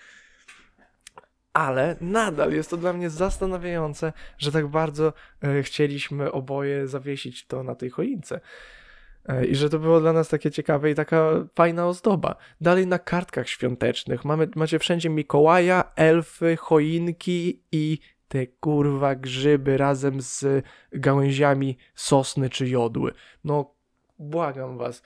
Ale 1.53 1.95
nadal 2.01 2.53
jest 2.53 2.69
to 2.69 2.77
dla 2.77 2.93
mnie 2.93 3.09
zastanawiające, 3.09 4.13
że 4.37 4.51
tak 4.51 4.67
bardzo 4.67 5.13
e, 5.43 5.63
chcieliśmy 5.63 6.31
oboje 6.31 6.87
zawiesić 6.87 7.47
to 7.47 7.63
na 7.63 7.75
tej 7.75 7.89
choince. 7.89 8.39
E, 9.25 9.45
I 9.45 9.55
że 9.55 9.69
to 9.69 9.79
było 9.79 9.99
dla 9.99 10.13
nas 10.13 10.29
takie 10.29 10.51
ciekawe 10.51 10.91
i 10.91 10.95
taka 10.95 11.31
fajna 11.55 11.87
ozdoba. 11.87 12.35
Dalej 12.61 12.87
na 12.87 12.99
kartkach 12.99 13.49
świątecznych 13.49 14.25
mamy, 14.25 14.47
macie 14.55 14.79
wszędzie 14.79 15.09
Mikołaja, 15.09 15.91
elfy, 15.95 16.57
choinki 16.57 17.63
i 17.71 17.99
te 18.27 18.47
kurwa 18.47 19.15
grzyby 19.15 19.77
razem 19.77 20.21
z 20.21 20.65
gałęziami 20.91 21.77
sosny 21.95 22.49
czy 22.49 22.69
jodły. 22.69 23.13
No, 23.43 23.73
błagam 24.19 24.77
was. 24.77 25.01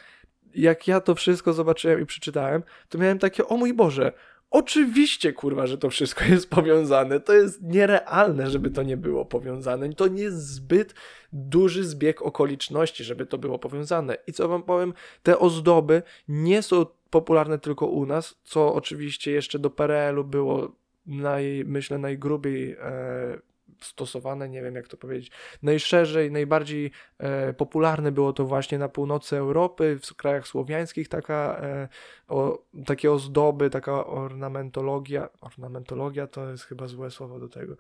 Jak 0.56 0.88
ja 0.88 1.02
to 1.02 1.16
wszystko 1.16 1.54
zobaczyłem 1.54 2.02
i 2.02 2.06
przeczytałem, 2.06 2.64
to 2.90 2.98
miałem 2.98 3.20
takie, 3.20 3.48
o 3.48 3.58
mój 3.58 3.74
Boże, 3.74 4.12
Oczywiście, 4.54 5.34
kurwa, 5.34 5.68
że 5.68 5.78
to 5.78 5.90
wszystko 5.90 6.26
jest 6.26 6.50
powiązane. 6.50 7.20
To 7.20 7.34
jest 7.34 7.62
nierealne, 7.62 8.50
żeby 8.50 8.70
to 8.70 8.84
nie 8.84 8.98
było 8.98 9.26
powiązane. 9.26 9.94
To 9.94 10.08
nie 10.08 10.24
jest 10.24 10.48
zbyt 10.48 10.94
duży 11.34 11.84
zbieg 11.84 12.22
okoliczności, 12.22 13.04
żeby 13.04 13.26
to 13.26 13.38
było 13.38 13.60
powiązane. 13.60 14.18
I 14.28 14.34
co 14.34 14.48
wam 14.48 14.64
powiem, 14.64 14.94
te 15.24 15.40
ozdoby 15.40 16.02
nie 16.28 16.62
są 16.62 16.86
popularne 17.10 17.60
tylko 17.60 17.86
u 17.86 18.06
nas, 18.06 18.40
co 18.44 18.74
oczywiście 18.74 19.32
jeszcze 19.32 19.60
do 19.60 19.70
PRL-u 19.70 20.24
było 20.24 20.76
naj, 21.06 21.64
myślę, 21.68 21.98
najgrubiej 21.98 22.72
e, 22.72 23.40
stosowane, 23.84 24.50
nie 24.50 24.62
wiem 24.62 24.76
jak 24.76 24.88
to 24.88 24.98
powiedzieć, 24.98 25.32
najszerzej, 25.64 26.32
najbardziej 26.32 26.92
e, 27.18 27.54
popularne 27.54 28.12
było 28.12 28.34
to 28.34 28.46
właśnie 28.46 28.78
na 28.78 28.90
północy 28.90 29.38
Europy, 29.38 30.00
w 30.04 30.16
krajach 30.16 30.48
słowiańskich, 30.48 31.10
taka, 31.10 31.60
e, 31.62 31.88
o, 32.28 32.64
takie 32.86 33.12
ozdoby, 33.12 33.70
taka 33.70 34.06
ornamentologia, 34.06 35.30
ornamentologia 35.42 36.28
to 36.28 36.50
jest 36.50 36.64
chyba 36.64 36.88
złe 36.88 37.12
słowo 37.12 37.40
do 37.40 37.50
tego, 37.50 37.76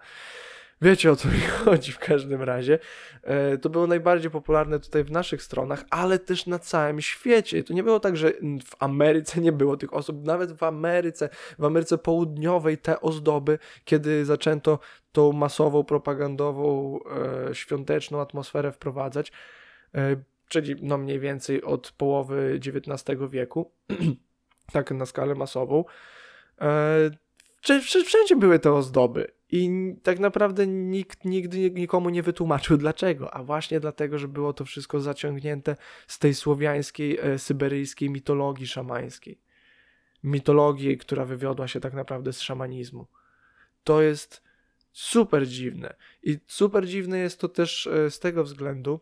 Wiecie 0.83 1.11
o 1.11 1.15
co 1.15 1.27
mi 1.27 1.39
chodzi 1.63 1.91
w 1.91 1.99
każdym 1.99 2.41
razie. 2.41 2.79
E, 3.23 3.57
to 3.57 3.69
było 3.69 3.87
najbardziej 3.87 4.31
popularne 4.31 4.79
tutaj 4.79 5.03
w 5.03 5.11
naszych 5.11 5.43
stronach, 5.43 5.85
ale 5.89 6.19
też 6.19 6.45
na 6.45 6.59
całym 6.59 7.01
świecie. 7.01 7.63
To 7.63 7.73
nie 7.73 7.83
było 7.83 7.99
tak, 7.99 8.17
że 8.17 8.31
w 8.65 8.75
Ameryce 8.79 9.41
nie 9.41 9.51
było 9.51 9.77
tych 9.77 9.93
osób. 9.93 10.25
Nawet 10.25 10.51
w 10.51 10.63
Ameryce, 10.63 11.29
w 11.59 11.65
Ameryce 11.65 11.97
Południowej 11.97 12.77
te 12.77 13.01
ozdoby, 13.01 13.59
kiedy 13.85 14.25
zaczęto 14.25 14.79
tą 15.11 15.31
masową, 15.31 15.83
propagandową, 15.83 16.99
e, 17.49 17.55
świąteczną 17.55 18.21
atmosferę 18.21 18.71
wprowadzać, 18.71 19.31
e, 19.95 20.15
czyli 20.49 20.75
no 20.81 20.97
mniej 20.97 21.19
więcej 21.19 21.63
od 21.63 21.91
połowy 21.91 22.59
XIX 22.65 23.19
wieku, 23.29 23.71
tak 24.73 24.91
na 24.91 25.05
skalę 25.05 25.35
masową, 25.35 25.85
wszędzie 28.05 28.35
były 28.35 28.59
te 28.59 28.73
ozdoby. 28.73 29.31
I 29.55 29.69
tak 30.03 30.19
naprawdę 30.19 30.67
nikt 30.67 31.25
nigdy 31.25 31.71
nikomu 31.71 32.09
nie 32.09 32.23
wytłumaczył 32.23 32.77
dlaczego, 32.77 33.33
a 33.33 33.43
właśnie 33.43 33.79
dlatego, 33.79 34.19
że 34.19 34.27
było 34.27 34.53
to 34.53 34.65
wszystko 34.65 34.99
zaciągnięte 34.99 35.75
z 36.07 36.19
tej 36.19 36.33
słowiańskiej, 36.33 37.19
e, 37.21 37.39
syberyjskiej 37.39 38.09
mitologii 38.09 38.67
szamańskiej. 38.67 39.41
mitologii, 40.23 40.97
która 40.97 41.25
wywiodła 41.25 41.67
się 41.67 41.79
tak 41.79 41.93
naprawdę 41.93 42.33
z 42.33 42.41
szamanizmu. 42.41 43.07
To 43.83 44.01
jest 44.01 44.41
super 44.91 45.47
dziwne. 45.47 45.95
I 46.23 46.37
super 46.47 46.87
dziwne 46.87 47.19
jest 47.19 47.39
to 47.39 47.49
też 47.49 47.87
e, 47.87 48.11
z 48.11 48.19
tego 48.19 48.43
względu, 48.43 48.99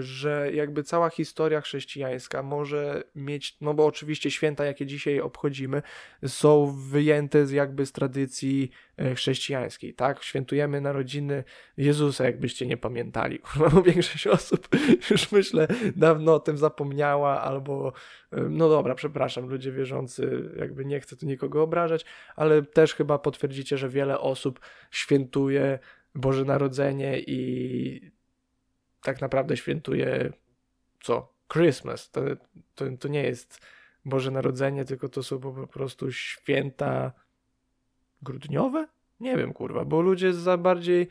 że 0.00 0.50
jakby 0.52 0.82
cała 0.82 1.10
historia 1.10 1.60
chrześcijańska 1.60 2.42
może 2.42 3.04
mieć, 3.14 3.56
no 3.60 3.74
bo 3.74 3.86
oczywiście 3.86 4.30
święta, 4.30 4.64
jakie 4.64 4.86
dzisiaj 4.86 5.20
obchodzimy, 5.20 5.82
są 6.26 6.76
wyjęte 6.90 7.46
z 7.46 7.50
jakby 7.50 7.86
z 7.86 7.92
tradycji 7.92 8.70
e, 8.96 9.14
chrześcijańskiej, 9.14 9.94
tak? 9.94 10.22
Świętujemy 10.22 10.80
narodziny 10.80 11.44
Jezusa, 11.76 12.24
jakbyście 12.24 12.66
nie 12.66 12.76
pamiętali. 12.76 13.38
Kurwa, 13.52 13.82
większość 13.82 14.26
osób 14.26 14.68
już 15.10 15.32
myślę 15.32 15.68
dawno 15.96 16.34
o 16.34 16.40
tym 16.40 16.58
zapomniała, 16.58 17.42
albo 17.42 17.92
e, 18.32 18.40
no 18.40 18.68
dobra, 18.68 18.94
przepraszam, 18.94 19.48
ludzie 19.48 19.72
wierzący, 19.72 20.50
jakby 20.56 20.84
nie 20.84 21.00
chcę 21.00 21.16
tu 21.16 21.26
nikogo 21.26 21.62
obrażać, 21.62 22.04
ale 22.36 22.62
też 22.62 22.94
chyba 22.94 23.18
potwierdzicie, 23.18 23.78
że 23.78 23.88
wiele 23.88 24.20
osób 24.20 24.60
świętuje 24.90 25.78
Boże 26.14 26.44
Narodzenie 26.44 27.20
i 27.20 28.13
tak 29.04 29.20
naprawdę 29.20 29.56
świętuje 29.56 30.32
co? 31.02 31.34
Christmas. 31.52 32.10
To, 32.10 32.20
to, 32.74 32.84
to 33.00 33.08
nie 33.08 33.22
jest 33.22 33.60
Boże 34.04 34.30
Narodzenie, 34.30 34.84
tylko 34.84 35.08
to 35.08 35.22
są 35.22 35.40
po 35.40 35.66
prostu 35.66 36.12
święta 36.12 37.12
grudniowe? 38.22 38.88
Nie 39.20 39.36
wiem, 39.36 39.52
kurwa, 39.52 39.84
bo 39.84 40.00
ludzie 40.00 40.32
za 40.32 40.56
bardziej 40.56 41.08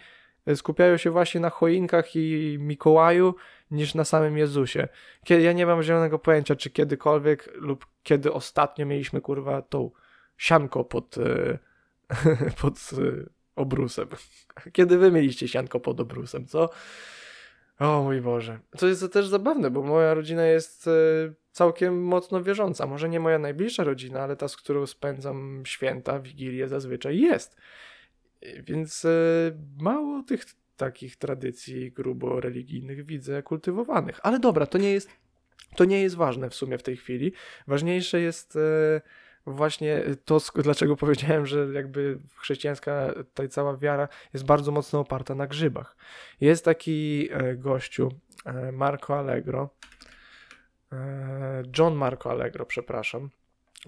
skupiają 0.55 0.97
się 0.97 1.11
właśnie 1.11 1.41
na 1.41 1.49
choinkach 1.49 2.15
i 2.15 2.57
Mikołaju 2.59 3.35
niż 3.71 3.95
na 3.95 4.05
samym 4.05 4.37
Jezusie. 4.37 4.87
Kiedy, 5.25 5.41
ja 5.41 5.53
nie 5.53 5.65
mam 5.65 5.83
zielonego 5.83 6.19
pojęcia, 6.19 6.55
czy 6.55 6.69
kiedykolwiek 6.69 7.49
lub 7.55 7.87
kiedy 8.03 8.33
ostatnio 8.33 8.85
mieliśmy, 8.85 9.21
kurwa, 9.21 9.61
tą 9.61 9.91
sianko 10.37 10.83
pod, 10.83 11.17
e, 11.17 11.59
pod 12.61 12.73
e, 12.77 13.29
obrusem. 13.55 14.07
Kiedy 14.73 14.97
wy 14.97 15.11
mieliście 15.11 15.47
sianko 15.47 15.79
pod 15.79 15.99
obrusem, 15.99 16.45
co? 16.45 16.69
O 17.83 18.03
mój 18.03 18.21
Boże. 18.21 18.59
To 18.77 18.87
jest 18.87 19.13
też 19.13 19.27
zabawne, 19.27 19.71
bo 19.71 19.81
moja 19.81 20.13
rodzina 20.13 20.45
jest 20.45 20.87
e, 20.87 20.91
całkiem 21.51 22.03
mocno 22.03 22.43
wierząca. 22.43 22.85
Może 22.85 23.09
nie 23.09 23.19
moja 23.19 23.39
najbliższa 23.39 23.83
rodzina, 23.83 24.21
ale 24.21 24.35
ta, 24.35 24.47
z 24.47 24.57
którą 24.57 24.87
spędzam 24.87 25.63
święta, 25.65 26.19
wigilię 26.19 26.67
zazwyczaj 26.67 27.19
jest. 27.19 27.57
Więc 28.63 29.05
e, 29.05 29.09
mało 29.79 30.23
tych 30.23 30.45
takich 30.77 31.15
tradycji 31.15 31.91
grubo 31.91 32.41
religijnych 32.41 33.05
widzę 33.05 33.43
kultywowanych. 33.43 34.19
Ale 34.23 34.39
dobra, 34.39 34.65
to 34.65 34.77
nie 34.77 34.93
jest, 34.93 35.09
to 35.75 35.85
nie 35.85 36.01
jest 36.01 36.15
ważne 36.15 36.49
w 36.49 36.55
sumie 36.55 36.77
w 36.77 36.83
tej 36.83 36.97
chwili. 36.97 37.33
Ważniejsze 37.67 38.21
jest 38.21 38.55
e, 38.55 39.01
właśnie 39.45 40.03
to, 40.25 40.41
dlaczego 40.55 40.95
powiedziałem, 41.05 41.45
że 41.45 41.67
jakby 41.73 42.19
chrześcijańska 42.35 43.13
ta 43.33 43.47
cała 43.47 43.77
wiara 43.77 44.07
jest 44.33 44.45
bardzo 44.45 44.71
mocno 44.71 44.99
oparta 44.99 45.35
na 45.35 45.47
grzybach. 45.47 45.95
Jest 46.41 46.65
taki 46.65 47.29
e, 47.31 47.55
gościu, 47.55 48.09
e, 48.45 48.71
Marco 48.71 49.19
Allegro, 49.19 49.69
e, 50.91 51.63
John 51.77 51.95
Marco 51.95 52.31
Allegro, 52.31 52.65
przepraszam. 52.65 53.29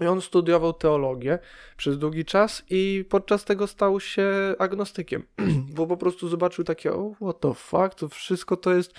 I 0.00 0.06
on 0.06 0.20
studiował 0.20 0.72
teologię 0.72 1.38
przez 1.76 1.98
długi 1.98 2.24
czas 2.24 2.62
i 2.70 3.04
podczas 3.08 3.44
tego 3.44 3.66
stał 3.66 4.00
się 4.00 4.54
agnostykiem, 4.58 5.22
bo 5.76 5.86
po 5.86 5.96
prostu 5.96 6.28
zobaczył 6.28 6.64
takie, 6.64 6.92
oh, 6.92 7.14
what 7.14 7.40
the 7.40 7.54
fuck, 7.54 7.94
to 7.94 8.08
wszystko 8.08 8.56
to 8.56 8.74
jest 8.74 8.94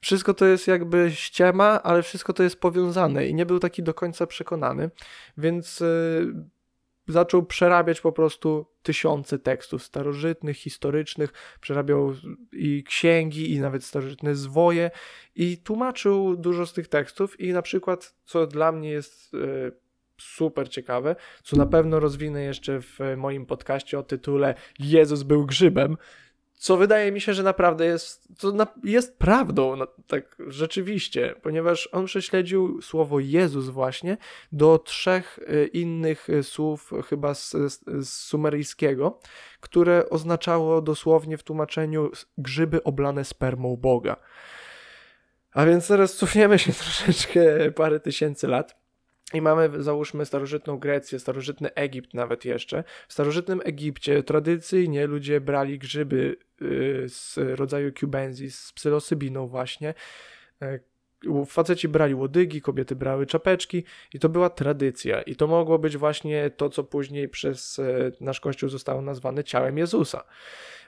wszystko 0.00 0.34
to 0.34 0.46
jest 0.46 0.66
jakby 0.66 1.10
ściema, 1.14 1.82
ale 1.82 2.02
wszystko 2.02 2.32
to 2.32 2.42
jest 2.42 2.60
powiązane 2.60 3.26
i 3.26 3.34
nie 3.34 3.46
był 3.46 3.58
taki 3.58 3.82
do 3.82 3.94
końca 3.94 4.26
przekonany, 4.26 4.90
więc 5.38 5.80
yy, 5.80 6.34
zaczął 7.08 7.42
przerabiać 7.42 8.00
po 8.00 8.12
prostu 8.12 8.66
tysiące 8.82 9.38
tekstów 9.38 9.82
starożytnych, 9.82 10.56
historycznych, 10.56 11.32
przerabiał 11.60 12.14
i 12.52 12.84
księgi, 12.84 13.52
i 13.52 13.60
nawet 13.60 13.84
starożytne 13.84 14.34
zwoje 14.34 14.90
i 15.34 15.58
tłumaczył 15.58 16.36
dużo 16.36 16.66
z 16.66 16.72
tych 16.72 16.88
tekstów 16.88 17.40
i 17.40 17.52
na 17.52 17.62
przykład, 17.62 18.14
co 18.24 18.46
dla 18.46 18.72
mnie 18.72 18.90
jest 18.90 19.32
yy, 19.32 19.72
super 20.18 20.68
ciekawe, 20.68 21.16
co 21.42 21.56
na 21.56 21.66
pewno 21.66 22.00
rozwinę 22.00 22.42
jeszcze 22.42 22.80
w 22.80 22.98
moim 23.16 23.46
podcaście 23.46 23.98
o 23.98 24.02
tytule 24.02 24.54
Jezus 24.78 25.22
był 25.22 25.46
grzybem, 25.46 25.96
co 26.60 26.76
wydaje 26.76 27.12
mi 27.12 27.20
się, 27.20 27.34
że 27.34 27.42
naprawdę 27.42 27.86
jest, 27.86 28.28
to 28.38 28.52
na, 28.52 28.66
jest 28.84 29.18
prawdą, 29.18 29.76
no, 29.76 29.86
tak 30.06 30.36
rzeczywiście, 30.46 31.34
ponieważ 31.42 31.88
on 31.92 32.06
prześledził 32.06 32.82
słowo 32.82 33.20
Jezus 33.20 33.68
właśnie 33.68 34.16
do 34.52 34.78
trzech 34.78 35.38
y, 35.38 35.66
innych 35.66 36.28
y, 36.28 36.42
słów, 36.42 36.90
chyba 37.08 37.34
z, 37.34 37.50
z, 37.50 38.08
sumeryjskiego, 38.08 39.20
które 39.60 40.10
oznaczało 40.10 40.82
dosłownie 40.82 41.38
w 41.38 41.42
tłumaczeniu 41.42 42.10
grzyby 42.38 42.82
oblane 42.82 43.24
spermą 43.24 43.76
Boga. 43.76 44.16
A 45.52 45.66
więc 45.66 45.88
teraz 45.88 46.16
cofniemy 46.16 46.58
się 46.58 46.72
troszeczkę 46.84 47.72
parę 47.72 48.00
tysięcy 48.00 48.48
lat. 48.48 48.80
I 49.34 49.42
mamy, 49.42 49.82
załóżmy, 49.82 50.26
starożytną 50.26 50.78
Grecję, 50.78 51.18
starożytny 51.18 51.74
Egipt 51.74 52.14
nawet 52.14 52.44
jeszcze. 52.44 52.84
W 53.08 53.12
starożytnym 53.12 53.60
Egipcie 53.64 54.22
tradycyjnie 54.22 55.06
ludzie 55.06 55.40
brali 55.40 55.78
grzyby 55.78 56.36
y, 56.62 57.04
z 57.08 57.38
rodzaju 57.38 57.92
cubensis, 57.92 58.58
z 58.58 58.72
psylosybiną 58.72 59.46
właśnie. 59.48 59.94
E, 60.62 60.78
faceci 61.46 61.88
brali 61.88 62.14
łodygi, 62.14 62.62
kobiety 62.62 62.96
brały 62.96 63.26
czapeczki 63.26 63.84
i 64.14 64.18
to 64.18 64.28
była 64.28 64.50
tradycja. 64.50 65.22
I 65.22 65.36
to 65.36 65.46
mogło 65.46 65.78
być 65.78 65.96
właśnie 65.96 66.50
to, 66.50 66.68
co 66.68 66.84
później 66.84 67.28
przez 67.28 67.78
e, 67.78 68.12
nasz 68.20 68.40
Kościół 68.40 68.68
zostało 68.68 69.02
nazwane 69.02 69.44
ciałem 69.44 69.78
Jezusa. 69.78 70.24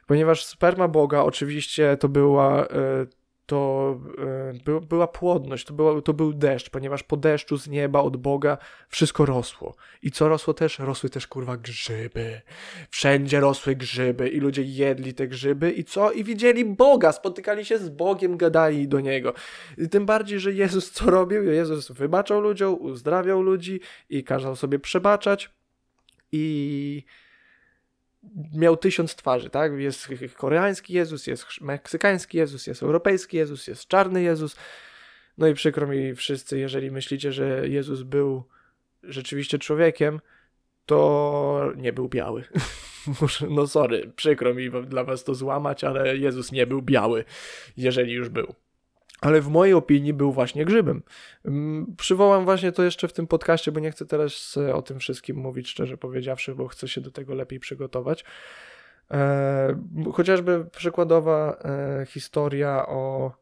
Ponieważ 0.07 0.45
sperma 0.45 0.89
Boga 0.89 1.23
oczywiście 1.23 1.97
to 1.97 2.09
była 2.09 2.67
e, 2.67 3.07
to 3.53 4.01
e, 4.19 4.53
by, 4.65 4.81
była 4.81 5.07
płodność, 5.07 5.67
to, 5.67 5.75
była, 5.75 6.03
to 6.03 6.13
był 6.13 6.33
deszcz, 6.33 6.71
ponieważ 6.71 7.03
po 7.03 7.17
deszczu 7.17 7.57
z 7.57 7.69
nieba 7.69 8.01
od 8.01 8.17
Boga 8.17 8.59
wszystko 8.89 9.27
rosło. 9.27 9.75
I 10.03 10.11
co 10.11 10.29
rosło 10.29 10.55
też? 10.55 10.79
Rosły 10.79 11.11
też 11.11 11.27
kurwa 11.27 11.57
grzyby. 11.57 12.41
Wszędzie 12.91 13.41
rosły 13.41 13.77
grzyby 13.77 14.29
i 14.29 14.41
ludzie 14.41 14.63
jedli 14.63 15.15
te 15.15 15.29
grzyby 15.29 15.71
i 15.71 15.85
co? 15.85 16.13
I 16.13 16.25
widzieli 16.25 16.65
Boga, 16.65 17.13
spotykali 17.13 17.65
się 17.65 17.79
z 17.79 17.89
Bogiem, 17.89 18.37
gadali 18.37 18.89
do 18.89 19.01
Niego. 19.01 19.35
I 19.79 19.89
tym 19.89 20.07
bardziej, 20.07 20.41
że 20.41 20.53
Jezus 20.53 20.91
co 20.91 21.11
robił? 21.11 21.45
Jezus 21.45 21.93
wybaczał 21.93 22.41
ludziom, 22.41 22.75
uzdrawiał 22.81 23.43
ludzi 23.43 23.81
i 24.11 24.25
kazał 24.25 24.57
sobie 24.57 24.79
przebaczać 24.79 25.51
i 26.33 27.05
miał 28.55 28.77
tysiąc 28.77 29.17
twarzy, 29.17 29.51
tak? 29.51 29.73
Jest 29.73 30.09
koreański 30.37 30.95
Jezus, 30.95 31.27
jest 31.27 31.47
meksykański 31.61 32.39
Jezus, 32.39 32.67
jest 32.67 32.83
europejski 32.83 33.37
Jezus, 33.37 33.67
jest 33.67 33.89
czarny 33.89 34.23
Jezus. 34.23 34.57
No 35.39 35.49
i 35.49 35.55
przykro 35.55 35.87
mi 35.87 36.15
wszyscy, 36.15 36.59
jeżeli 36.59 36.91
myślicie, 36.91 37.33
że 37.33 37.69
Jezus 37.69 38.03
był 38.03 38.45
rzeczywiście 39.03 39.59
człowiekiem, 39.59 40.21
to 40.87 41.73
nie 41.77 41.93
był 41.93 42.09
biały. 42.09 42.45
no 43.51 43.67
sorry, 43.67 44.13
przykro 44.17 44.55
mi 44.55 44.71
dla 44.71 45.05
was 45.05 45.25
to 45.25 45.35
złamać, 45.35 45.85
ale 45.85 46.17
Jezus 46.17 46.53
nie 46.53 46.67
był 46.67 46.83
biały, 46.83 47.25
jeżeli 47.77 48.13
już 48.13 48.29
był 48.29 48.55
ale 49.23 49.41
w 49.41 49.49
mojej 49.49 49.75
opinii 49.75 50.13
był 50.13 50.33
właśnie 50.33 50.65
grzybem. 50.65 51.03
Mm, 51.45 51.95
przywołam 51.97 52.45
właśnie 52.45 52.73
to 52.73 52.83
jeszcze 52.83 53.09
w 53.09 53.13
tym 53.13 53.27
podcaście, 53.27 53.73
bo 53.73 53.81
nie 53.81 53.91
chcę 53.91 54.07
teraz 54.07 54.57
e, 54.57 54.75
o 54.75 54.83
tym 54.83 54.99
wszystkim 54.99 55.37
mówić, 55.37 55.69
szczerze 55.69 55.97
powiedziawszy, 55.97 56.55
bo 56.55 56.69
chcę 56.69 56.89
się 56.89 57.01
do 57.01 57.11
tego 57.11 57.35
lepiej 57.35 57.61
przygotować. 57.61 58.25
E, 59.11 59.83
chociażby 60.13 60.65
przykładowa 60.73 61.57
e, 61.65 62.07
historia 62.07 62.87
o 62.87 63.33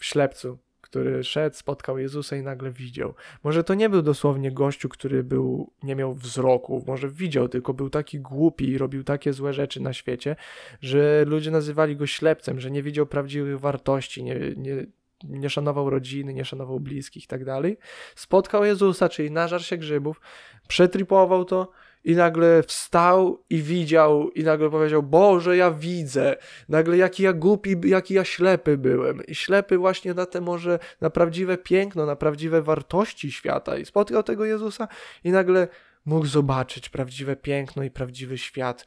ślepcu, 0.00 0.58
który 0.90 1.24
szedł, 1.24 1.56
spotkał 1.56 1.98
Jezusa 1.98 2.36
i 2.36 2.42
nagle 2.42 2.70
widział. 2.70 3.14
Może 3.44 3.64
to 3.64 3.74
nie 3.74 3.88
był 3.88 4.02
dosłownie 4.02 4.52
gościu, 4.52 4.88
który 4.88 5.24
był, 5.24 5.72
nie 5.82 5.96
miał 5.96 6.14
wzroku, 6.14 6.84
może 6.86 7.08
widział, 7.08 7.48
tylko 7.48 7.74
był 7.74 7.90
taki 7.90 8.20
głupi 8.20 8.68
i 8.68 8.78
robił 8.78 9.04
takie 9.04 9.32
złe 9.32 9.52
rzeczy 9.52 9.80
na 9.80 9.92
świecie, 9.92 10.36
że 10.80 11.24
ludzie 11.26 11.50
nazywali 11.50 11.96
go 11.96 12.06
ślepcem, 12.06 12.60
że 12.60 12.70
nie 12.70 12.82
widział 12.82 13.06
prawdziwych 13.06 13.60
wartości, 13.60 14.24
nie, 14.24 14.36
nie, 14.56 14.86
nie 15.24 15.50
szanował 15.50 15.90
rodziny, 15.90 16.34
nie 16.34 16.44
szanował 16.44 16.80
bliskich 16.80 17.24
i 17.24 17.26
tak 17.26 17.44
dalej. 17.44 17.78
Spotkał 18.14 18.64
Jezusa, 18.64 19.08
czyli 19.08 19.30
nażar 19.30 19.62
się 19.62 19.76
grzybów, 19.76 20.20
przetripował 20.68 21.44
to, 21.44 21.70
i 22.04 22.16
nagle 22.16 22.62
wstał 22.62 23.44
i 23.50 23.62
widział 23.62 24.30
i 24.30 24.44
nagle 24.44 24.70
powiedział, 24.70 25.02
Boże, 25.02 25.56
ja 25.56 25.70
widzę. 25.70 26.36
Nagle 26.68 26.96
jaki 26.96 27.22
ja 27.22 27.32
głupi, 27.32 27.76
jaki 27.84 28.14
ja 28.14 28.24
ślepy 28.24 28.78
byłem. 28.78 29.26
I 29.26 29.34
ślepy 29.34 29.78
właśnie 29.78 30.14
na 30.14 30.26
te 30.26 30.40
może, 30.40 30.78
na 31.00 31.10
prawdziwe 31.10 31.58
piękno, 31.58 32.06
na 32.06 32.16
prawdziwe 32.16 32.62
wartości 32.62 33.32
świata. 33.32 33.78
I 33.78 33.84
spotkał 33.84 34.22
tego 34.22 34.44
Jezusa 34.44 34.88
i 35.24 35.30
nagle 35.30 35.68
mógł 36.04 36.26
zobaczyć 36.26 36.88
prawdziwe 36.88 37.36
piękno 37.36 37.82
i 37.82 37.90
prawdziwy 37.90 38.38
świat, 38.38 38.86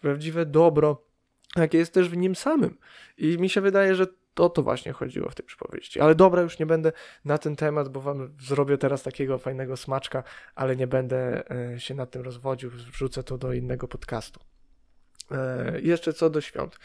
prawdziwe 0.00 0.46
dobro, 0.46 1.04
jakie 1.56 1.78
jest 1.78 1.94
też 1.94 2.08
w 2.08 2.16
nim 2.16 2.34
samym. 2.34 2.78
I 3.18 3.38
mi 3.38 3.48
się 3.48 3.60
wydaje, 3.60 3.94
że 3.94 4.06
To 4.34 4.48
to 4.48 4.62
właśnie 4.62 4.92
chodziło 4.92 5.30
w 5.30 5.34
tej 5.34 5.46
przypowieści. 5.46 6.00
Ale 6.00 6.14
dobra, 6.14 6.42
już 6.42 6.58
nie 6.58 6.66
będę 6.66 6.92
na 7.24 7.38
ten 7.38 7.56
temat, 7.56 7.88
bo 7.88 8.00
wam 8.00 8.36
zrobię 8.40 8.78
teraz 8.78 9.02
takiego 9.02 9.38
fajnego 9.38 9.76
smaczka, 9.76 10.22
ale 10.54 10.76
nie 10.76 10.86
będę 10.86 11.50
e, 11.50 11.80
się 11.80 11.94
nad 11.94 12.10
tym 12.10 12.22
rozwodził, 12.22 12.70
wrzucę 12.70 13.22
to 13.22 13.38
do 13.38 13.52
innego 13.52 13.88
podcastu. 13.88 14.40
E, 15.30 15.80
jeszcze 15.80 16.12
co 16.12 16.30
do 16.30 16.40
świąt. 16.40 16.78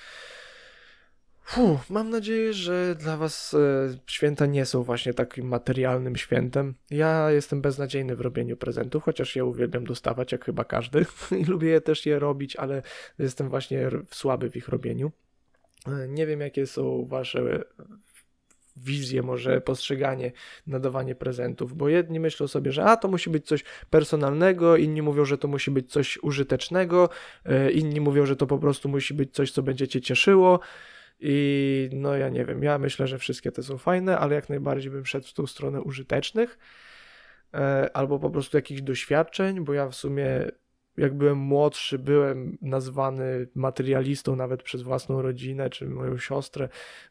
mam 1.90 2.10
nadzieję, 2.10 2.54
że 2.54 2.96
dla 2.96 3.18
Was 3.18 3.54
e, 3.54 3.98
święta 4.08 4.46
nie 4.46 4.66
są 4.66 4.84
właśnie 4.84 5.14
takim 5.14 5.48
materialnym 5.48 6.16
świętem. 6.16 6.76
Ja 6.90 7.32
jestem 7.32 7.62
beznadziejny 7.62 8.16
w 8.16 8.22
robieniu 8.22 8.58
prezentów, 8.58 9.04
chociaż 9.04 9.36
ja 9.36 9.44
uwielbiam 9.44 9.84
dostawać, 9.84 10.32
jak 10.32 10.46
chyba 10.46 10.64
każdy. 10.64 11.06
I 11.42 11.46
lubię 11.46 11.82
też 11.82 12.06
je 12.06 12.20
robić, 12.20 12.56
ale 12.56 12.82
jestem 13.20 13.50
właśnie 13.50 13.90
słaby 14.12 14.50
w 14.50 14.56
ich 14.56 14.68
robieniu. 14.68 15.12
Nie 16.08 16.28
wiem, 16.28 16.40
jakie 16.40 16.68
są 16.68 17.06
Wasze 17.06 17.64
wizje, 18.84 19.24
może 19.24 19.62
postrzeganie, 19.62 20.32
nadawanie 20.68 21.16
prezentów, 21.16 21.74
bo 21.74 21.90
jedni 21.90 22.20
myślą 22.20 22.48
sobie, 22.48 22.72
że 22.72 22.84
a 22.84 22.98
to 22.98 23.08
musi 23.08 23.30
być 23.30 23.48
coś 23.48 23.64
personalnego, 23.90 24.78
inni 24.78 25.02
mówią, 25.02 25.26
że 25.26 25.38
to 25.38 25.48
musi 25.48 25.72
być 25.72 25.92
coś 25.92 26.18
użytecznego, 26.24 27.10
e, 27.46 27.72
inni 27.72 28.02
mówią, 28.02 28.26
że 28.26 28.36
to 28.36 28.48
po 28.48 28.58
prostu 28.58 28.90
musi 28.90 29.14
być 29.14 29.34
coś, 29.34 29.52
co 29.52 29.64
będzie 29.64 29.88
cię 29.88 30.02
cieszyło. 30.02 30.60
I 31.20 31.90
no 31.94 32.16
ja 32.16 32.30
nie 32.30 32.46
wiem, 32.46 32.64
ja 32.64 32.78
myślę, 32.78 33.08
że 33.08 33.18
wszystkie 33.18 33.52
te 33.52 33.64
są 33.64 33.78
fajne, 33.78 34.18
ale 34.18 34.36
jak 34.36 34.50
najbardziej 34.50 34.92
bym 34.92 35.06
szedł 35.06 35.28
w 35.28 35.34
tą 35.34 35.48
stronę 35.48 35.82
użytecznych 35.82 36.58
e, 37.54 37.90
albo 37.94 38.20
po 38.20 38.30
prostu 38.30 38.58
jakichś 38.58 38.82
doświadczeń, 38.82 39.60
bo 39.64 39.74
ja 39.74 39.90
w 39.90 39.96
sumie 39.96 40.52
jak 41.00 41.14
byłem 41.14 41.38
młodszy, 41.38 42.00
byłem 42.00 42.58
nazwany 42.62 43.48
materialistą 43.56 44.36
nawet 44.36 44.64
przez 44.64 44.82
własną 44.82 45.22
rodzinę 45.22 45.70
czy 45.70 45.86
moją 45.90 46.18
siostrę, 46.18 46.70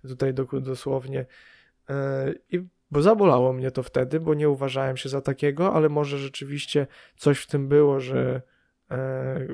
tutaj 0.09 0.35
dosłownie 0.61 1.27
E, 1.91 2.35
I, 2.51 2.61
bo 2.91 3.03
zabolało 3.03 3.53
mnie 3.53 3.71
to 3.71 3.83
wtedy, 3.83 4.21
bo 4.21 4.35
nie 4.35 4.49
uważałem 4.49 4.97
się 4.97 5.09
za 5.09 5.21
takiego, 5.21 5.75
ale 5.75 5.89
może 5.89 6.19
rzeczywiście 6.19 6.87
coś 7.17 7.39
w 7.39 7.47
tym 7.47 7.69
było, 7.69 8.01
że 8.01 8.43
e, 8.91 9.47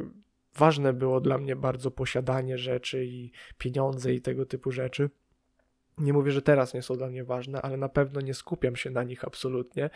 ważne 0.55 0.93
było 0.93 1.21
dla 1.21 1.39
mnie 1.39 1.57
bardzo 1.57 1.91
posiadanie 1.91 2.59
rzeczy 2.59 3.05
i 3.05 3.33
pieniądze 3.59 4.15
i 4.15 4.21
tego 4.21 4.47
typu 4.47 4.73
rzeczy. 4.73 5.11
Nie 5.99 6.13
mówię, 6.13 6.33
że 6.33 6.43
teraz 6.43 6.75
nie 6.75 6.83
są 6.83 6.97
dla 6.97 7.09
mnie 7.09 7.25
ważne, 7.25 7.63
ale 7.63 7.77
na 7.77 7.89
pewno 7.89 8.21
nie 8.21 8.35
skupiam 8.35 8.77
się 8.77 8.91
na 8.91 9.03
nich 9.03 9.25
absolutnie. 9.25 9.91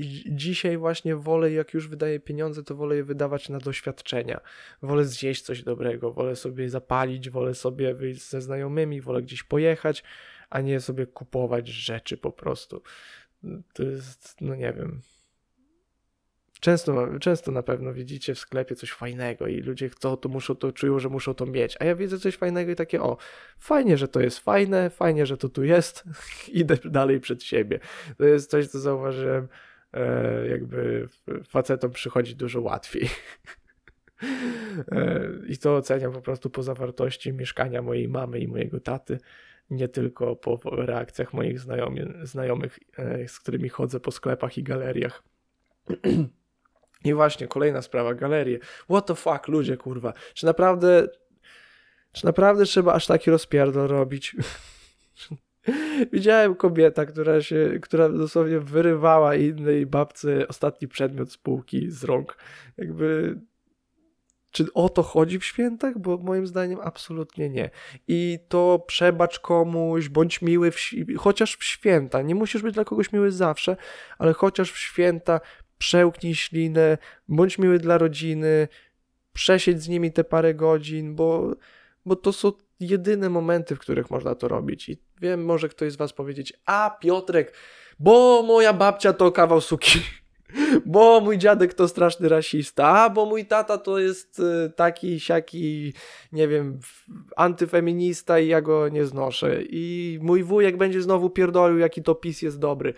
I 0.00 0.24
dzisiaj 0.26 0.78
właśnie 0.78 1.16
wolę, 1.16 1.52
jak 1.52 1.74
już 1.74 1.88
wydaję 1.88 2.20
pieniądze, 2.20 2.62
to 2.62 2.74
wolę 2.74 2.96
je 2.96 3.04
wydawać 3.04 3.48
na 3.48 3.58
doświadczenia. 3.58 4.40
Wolę 4.82 5.04
zjeść 5.04 5.42
coś 5.42 5.62
dobrego, 5.62 6.12
wolę 6.12 6.36
sobie 6.36 6.70
zapalić, 6.70 7.30
wolę 7.30 7.54
sobie 7.54 7.94
wyjść 7.94 8.28
ze 8.28 8.40
znajomymi, 8.40 9.00
wolę 9.00 9.22
gdzieś 9.22 9.42
pojechać, 9.42 10.02
a 10.50 10.60
nie 10.60 10.80
sobie 10.80 11.06
kupować 11.06 11.68
rzeczy 11.68 12.16
po 12.16 12.32
prostu. 12.32 12.82
To 13.72 13.82
jest, 13.82 14.36
no 14.40 14.54
nie 14.54 14.72
wiem. 14.72 15.00
Często, 16.60 17.18
często 17.18 17.52
na 17.52 17.62
pewno 17.62 17.92
widzicie 17.92 18.34
w 18.34 18.38
sklepie 18.38 18.74
coś 18.74 18.92
fajnego 18.92 19.46
i 19.46 19.60
ludzie 19.60 19.88
chcą, 19.88 20.16
to 20.16 20.28
muszą 20.28 20.54
to, 20.54 20.72
czują, 20.72 20.98
że 20.98 21.08
muszą 21.08 21.34
to 21.34 21.46
mieć. 21.46 21.76
A 21.80 21.84
ja 21.84 21.94
widzę 21.94 22.18
coś 22.18 22.36
fajnego 22.36 22.72
i 22.72 22.76
takie, 22.76 23.02
o, 23.02 23.16
fajnie, 23.58 23.96
że 23.96 24.08
to 24.08 24.20
jest 24.20 24.38
fajne, 24.38 24.90
fajnie, 24.90 25.26
że 25.26 25.36
to 25.36 25.48
tu 25.48 25.64
jest, 25.64 26.04
idę 26.52 26.76
dalej 26.84 27.20
przed 27.20 27.42
siebie. 27.42 27.80
To 28.18 28.24
jest 28.24 28.50
coś, 28.50 28.66
co 28.66 28.80
zauważyłem 28.80 29.48
jakby 30.50 31.08
facetom 31.44 31.90
przychodzi 31.90 32.36
dużo 32.36 32.60
łatwiej. 32.60 33.08
E, 34.92 35.30
I 35.48 35.58
to 35.58 35.76
oceniam 35.76 36.12
po 36.12 36.20
prostu 36.20 36.50
po 36.50 36.62
zawartości 36.62 37.32
mieszkania 37.32 37.82
mojej 37.82 38.08
mamy 38.08 38.38
i 38.38 38.48
mojego 38.48 38.80
taty, 38.80 39.18
nie 39.70 39.88
tylko 39.88 40.36
po 40.36 40.60
reakcjach 40.64 41.32
moich 41.32 41.60
znajomy, 41.60 42.14
znajomych, 42.22 42.78
e, 42.98 43.28
z 43.28 43.40
którymi 43.40 43.68
chodzę 43.68 44.00
po 44.00 44.10
sklepach 44.10 44.58
i 44.58 44.62
galeriach. 44.62 45.22
I 47.04 47.14
właśnie 47.14 47.48
kolejna 47.48 47.82
sprawa, 47.82 48.14
galerie. 48.14 48.58
What 48.84 49.06
the 49.06 49.14
fuck, 49.14 49.48
ludzie, 49.48 49.76
kurwa. 49.76 50.12
Czy 50.34 50.46
naprawdę, 50.46 51.08
czy 52.12 52.26
naprawdę 52.26 52.64
trzeba 52.64 52.92
aż 52.92 53.06
taki 53.06 53.30
rozpierdol 53.30 53.88
robić? 53.88 54.36
Widziałem 56.12 56.54
kobieta, 56.54 57.06
która 57.06 57.42
się, 57.42 57.78
która 57.82 58.08
dosłownie 58.08 58.60
wyrywała 58.60 59.34
innej 59.34 59.86
babce 59.86 60.48
ostatni 60.48 60.88
przedmiot 60.88 61.32
z 61.32 61.36
półki 61.36 61.90
z 61.90 62.04
rąk. 62.04 62.36
Jakby 62.76 63.40
czy 64.50 64.72
o 64.74 64.88
to 64.88 65.02
chodzi 65.02 65.38
w 65.38 65.44
świętach? 65.44 65.98
Bo 65.98 66.18
moim 66.18 66.46
zdaniem 66.46 66.78
absolutnie 66.82 67.50
nie. 67.50 67.70
I 68.08 68.38
to 68.48 68.84
przebacz 68.86 69.40
komuś, 69.40 70.08
bądź 70.08 70.42
miły, 70.42 70.70
w, 70.70 70.78
chociaż 71.18 71.56
w 71.56 71.64
święta. 71.64 72.22
Nie 72.22 72.34
musisz 72.34 72.62
być 72.62 72.74
dla 72.74 72.84
kogoś 72.84 73.12
miły 73.12 73.32
zawsze, 73.32 73.76
ale 74.18 74.32
chociaż 74.32 74.72
w 74.72 74.78
święta 74.78 75.40
przełknij 75.78 76.34
ślinę, 76.34 76.98
bądź 77.28 77.58
miły 77.58 77.78
dla 77.78 77.98
rodziny, 77.98 78.68
przesiedź 79.32 79.82
z 79.82 79.88
nimi 79.88 80.12
te 80.12 80.24
parę 80.24 80.54
godzin, 80.54 81.14
bo, 81.14 81.56
bo 82.06 82.16
to 82.16 82.32
są 82.32 82.52
jedyne 82.80 83.30
momenty, 83.30 83.76
w 83.76 83.78
których 83.78 84.10
można 84.10 84.34
to 84.34 84.48
robić. 84.48 84.88
I 84.88 84.98
wiem, 85.20 85.44
może 85.44 85.68
ktoś 85.68 85.92
z 85.92 85.96
Was 85.96 86.12
powiedzieć, 86.12 86.52
a 86.66 86.96
Piotrek, 87.00 87.54
bo 87.98 88.42
moja 88.42 88.72
babcia 88.72 89.12
to 89.12 89.32
kawał 89.32 89.60
suki, 89.60 90.00
bo 90.86 91.20
mój 91.20 91.38
dziadek 91.38 91.74
to 91.74 91.88
straszny 91.88 92.28
rasista, 92.28 92.88
a 92.88 93.10
bo 93.10 93.26
mój 93.26 93.46
tata 93.46 93.78
to 93.78 93.98
jest 93.98 94.38
y, 94.38 94.72
taki, 94.76 95.20
siaki, 95.20 95.92
nie 96.32 96.48
wiem, 96.48 96.80
antyfeminista 97.36 98.38
i 98.38 98.48
ja 98.48 98.60
go 98.60 98.88
nie 98.88 99.04
znoszę. 99.04 99.62
I 99.62 100.18
mój 100.22 100.44
wujek 100.44 100.76
będzie 100.76 101.02
znowu 101.02 101.30
pierdolił, 101.30 101.78
jaki 101.78 102.02
to 102.02 102.14
PiS 102.14 102.42
jest 102.42 102.58
dobry. 102.58 102.94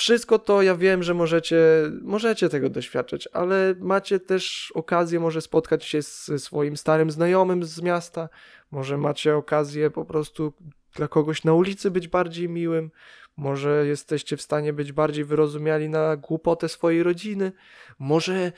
Wszystko 0.00 0.38
to 0.38 0.62
ja 0.62 0.76
wiem, 0.76 1.02
że 1.02 1.14
możecie, 1.14 1.58
możecie 2.02 2.48
tego 2.48 2.70
doświadczyć, 2.70 3.28
ale 3.32 3.74
macie 3.78 4.20
też 4.20 4.72
okazję 4.74 5.20
może 5.20 5.40
spotkać 5.40 5.84
się 5.84 6.02
z 6.02 6.30
swoim 6.42 6.76
starym 6.76 7.10
znajomym 7.10 7.64
z 7.64 7.82
miasta, 7.82 8.28
może 8.70 8.98
macie 8.98 9.36
okazję 9.36 9.90
po 9.90 10.04
prostu 10.04 10.52
dla 10.94 11.08
kogoś 11.08 11.44
na 11.44 11.52
ulicy 11.52 11.90
być 11.90 12.08
bardziej 12.08 12.48
miłym, 12.48 12.90
może 13.36 13.86
jesteście 13.86 14.36
w 14.36 14.42
stanie 14.42 14.72
być 14.72 14.92
bardziej 14.92 15.24
wyrozumiali 15.24 15.88
na 15.88 16.16
głupotę 16.16 16.68
swojej 16.68 17.02
rodziny, 17.02 17.52
może 17.98 18.52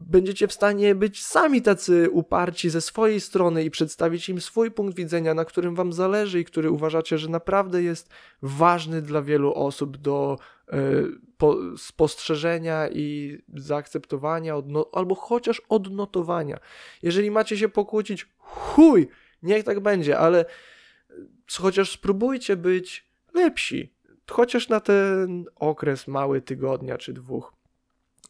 będziecie 0.00 0.48
w 0.48 0.52
stanie 0.52 0.94
być 0.94 1.24
sami 1.24 1.62
tacy 1.62 2.10
uparci 2.10 2.70
ze 2.70 2.80
swojej 2.80 3.20
strony 3.20 3.64
i 3.64 3.70
przedstawić 3.70 4.28
im 4.28 4.40
swój 4.40 4.70
punkt 4.70 4.96
widzenia, 4.96 5.34
na 5.34 5.44
którym 5.44 5.74
wam 5.74 5.92
zależy 5.92 6.40
i 6.40 6.44
który 6.44 6.70
uważacie, 6.70 7.18
że 7.18 7.28
naprawdę 7.28 7.82
jest 7.82 8.10
ważny 8.42 9.02
dla 9.02 9.22
wielu 9.22 9.54
osób 9.54 9.96
do 9.96 10.38
y, 10.68 10.76
po, 11.38 11.56
spostrzeżenia 11.76 12.88
i 12.88 13.38
zaakceptowania, 13.54 14.54
odno- 14.54 14.86
albo 14.92 15.14
chociaż 15.14 15.62
odnotowania. 15.68 16.58
Jeżeli 17.02 17.30
macie 17.30 17.56
się 17.58 17.68
pokłócić, 17.68 18.28
chuj, 18.38 19.08
niech 19.42 19.64
tak 19.64 19.80
będzie, 19.80 20.18
ale 20.18 20.44
chociaż 21.58 21.90
spróbujcie 21.90 22.56
być 22.56 23.10
lepsi, 23.34 23.94
chociaż 24.30 24.68
na 24.68 24.80
ten 24.80 25.44
okres 25.56 26.08
mały 26.08 26.40
tygodnia 26.40 26.98
czy 26.98 27.12
dwóch. 27.12 27.55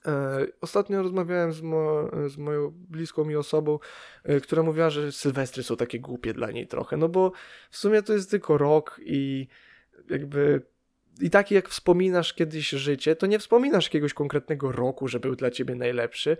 E, 0.07 0.47
ostatnio 0.61 1.03
rozmawiałem 1.03 1.53
z, 1.53 1.63
mo 1.63 2.11
z 2.29 2.37
moją 2.37 2.71
bliską 2.71 3.25
mi 3.25 3.37
osobą, 3.37 3.79
e, 4.25 4.41
która 4.41 4.63
mówiła, 4.63 4.91
że 4.91 5.13
sylwestry 5.13 5.63
są 5.63 5.77
takie 5.77 6.01
głupie 6.01 6.35
dla 6.35 6.51
niej 6.51 6.67
trochę, 6.67 6.97
no 6.97 7.09
bo 7.09 7.33
w 7.71 7.77
sumie 7.77 8.03
to 8.03 8.13
jest 8.13 8.31
tylko 8.31 8.59
rok 8.59 9.01
i 9.05 9.49
jakby 10.11 10.63
i 11.21 11.31
taki 11.31 11.55
jak 11.55 11.69
wspominasz 11.69 12.35
kiedyś 12.35 12.69
życie, 12.69 13.17
to 13.17 13.27
nie 13.27 13.39
wspominasz 13.39 13.85
jakiegoś 13.85 14.15
konkretnego 14.15 14.73
roku, 14.73 15.09
że 15.09 15.21
był 15.21 15.37
dla 15.37 15.51
ciebie 15.51 15.75
najlepszy, 15.75 16.37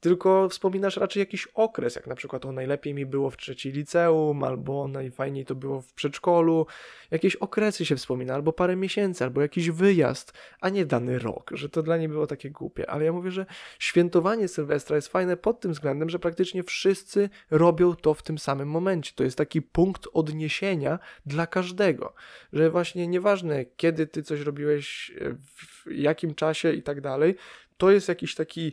tylko 0.00 0.48
wspominasz 0.48 0.96
raczej 0.96 1.20
jakiś 1.20 1.46
okres, 1.46 1.96
jak 1.96 2.06
na 2.06 2.14
przykład 2.14 2.46
o 2.46 2.52
najlepiej 2.52 2.94
mi 2.94 3.06
było 3.06 3.30
w 3.30 3.36
trzeciej 3.36 3.72
liceum, 3.72 4.44
albo 4.44 4.88
najfajniej 4.88 5.44
to 5.44 5.54
było 5.54 5.80
w 5.80 5.92
przedszkolu. 5.92 6.66
Jakieś 7.10 7.36
okresy 7.36 7.86
się 7.86 7.96
wspomina, 7.96 8.34
albo 8.34 8.52
parę 8.52 8.76
miesięcy, 8.76 9.24
albo 9.24 9.40
jakiś 9.40 9.70
wyjazd, 9.70 10.32
a 10.60 10.68
nie 10.68 10.86
dany 10.86 11.18
rok, 11.18 11.50
że 11.54 11.68
to 11.68 11.82
dla 11.82 11.96
niej 11.96 12.08
było 12.08 12.26
takie 12.26 12.50
głupie. 12.50 12.90
Ale 12.90 13.04
ja 13.04 13.12
mówię, 13.12 13.30
że 13.30 13.46
świętowanie 13.78 14.48
Sylwestra 14.48 14.96
jest 14.96 15.08
fajne 15.08 15.36
pod 15.36 15.60
tym 15.60 15.72
względem, 15.72 16.10
że 16.10 16.18
praktycznie 16.18 16.62
wszyscy 16.62 17.30
robią 17.50 17.96
to 17.96 18.14
w 18.14 18.22
tym 18.22 18.38
samym 18.38 18.68
momencie. 18.68 19.12
To 19.14 19.24
jest 19.24 19.38
taki 19.38 19.62
punkt 19.62 20.08
odniesienia 20.12 20.98
dla 21.26 21.46
każdego, 21.46 22.14
że 22.52 22.70
właśnie 22.70 23.08
nieważne 23.08 23.64
kiedy 23.64 24.06
ty 24.06 24.22
coś 24.22 24.40
robiłeś, 24.40 25.12
w 25.46 25.90
jakim 25.90 26.34
czasie 26.34 26.72
i 26.72 26.82
tak 26.82 27.00
dalej, 27.00 27.34
to 27.76 27.90
jest 27.90 28.08
jakiś 28.08 28.34
taki 28.34 28.72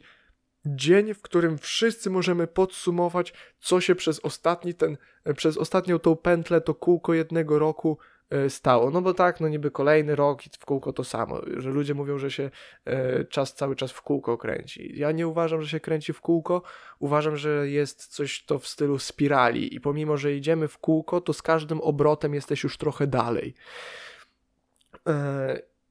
dzień, 0.75 1.13
w 1.13 1.21
którym 1.21 1.57
wszyscy 1.57 2.09
możemy 2.09 2.47
podsumować, 2.47 3.33
co 3.59 3.81
się 3.81 3.95
przez 3.95 4.19
ostatni 4.19 4.73
ten, 4.73 4.97
przez 5.35 5.57
ostatnią 5.57 5.99
tą 5.99 6.15
pętlę, 6.15 6.61
to 6.61 6.75
kółko 6.75 7.13
jednego 7.13 7.59
roku 7.59 7.97
e, 8.29 8.49
stało. 8.49 8.91
No 8.91 9.01
bo 9.01 9.13
tak, 9.13 9.39
no 9.39 9.47
niby 9.47 9.71
kolejny 9.71 10.15
rok 10.15 10.47
i 10.47 10.49
w 10.59 10.65
kółko 10.65 10.93
to 10.93 11.03
samo, 11.03 11.41
że 11.57 11.69
ludzie 11.69 11.93
mówią, 11.93 12.17
że 12.17 12.31
się 12.31 12.51
e, 12.85 13.25
czas 13.25 13.53
cały 13.53 13.75
czas 13.75 13.91
w 13.91 14.01
kółko 14.01 14.37
kręci. 14.37 14.91
Ja 14.95 15.11
nie 15.11 15.27
uważam, 15.27 15.61
że 15.61 15.69
się 15.69 15.79
kręci 15.79 16.13
w 16.13 16.21
kółko, 16.21 16.61
uważam, 16.99 17.37
że 17.37 17.69
jest 17.69 18.07
coś 18.07 18.45
to 18.45 18.59
w 18.59 18.67
stylu 18.67 18.99
spirali 18.99 19.75
i 19.75 19.81
pomimo, 19.81 20.17
że 20.17 20.35
idziemy 20.35 20.67
w 20.67 20.77
kółko, 20.77 21.21
to 21.21 21.33
z 21.33 21.41
każdym 21.41 21.81
obrotem 21.81 22.33
jesteś 22.33 22.63
już 22.63 22.77
trochę 22.77 23.07
dalej. 23.07 23.53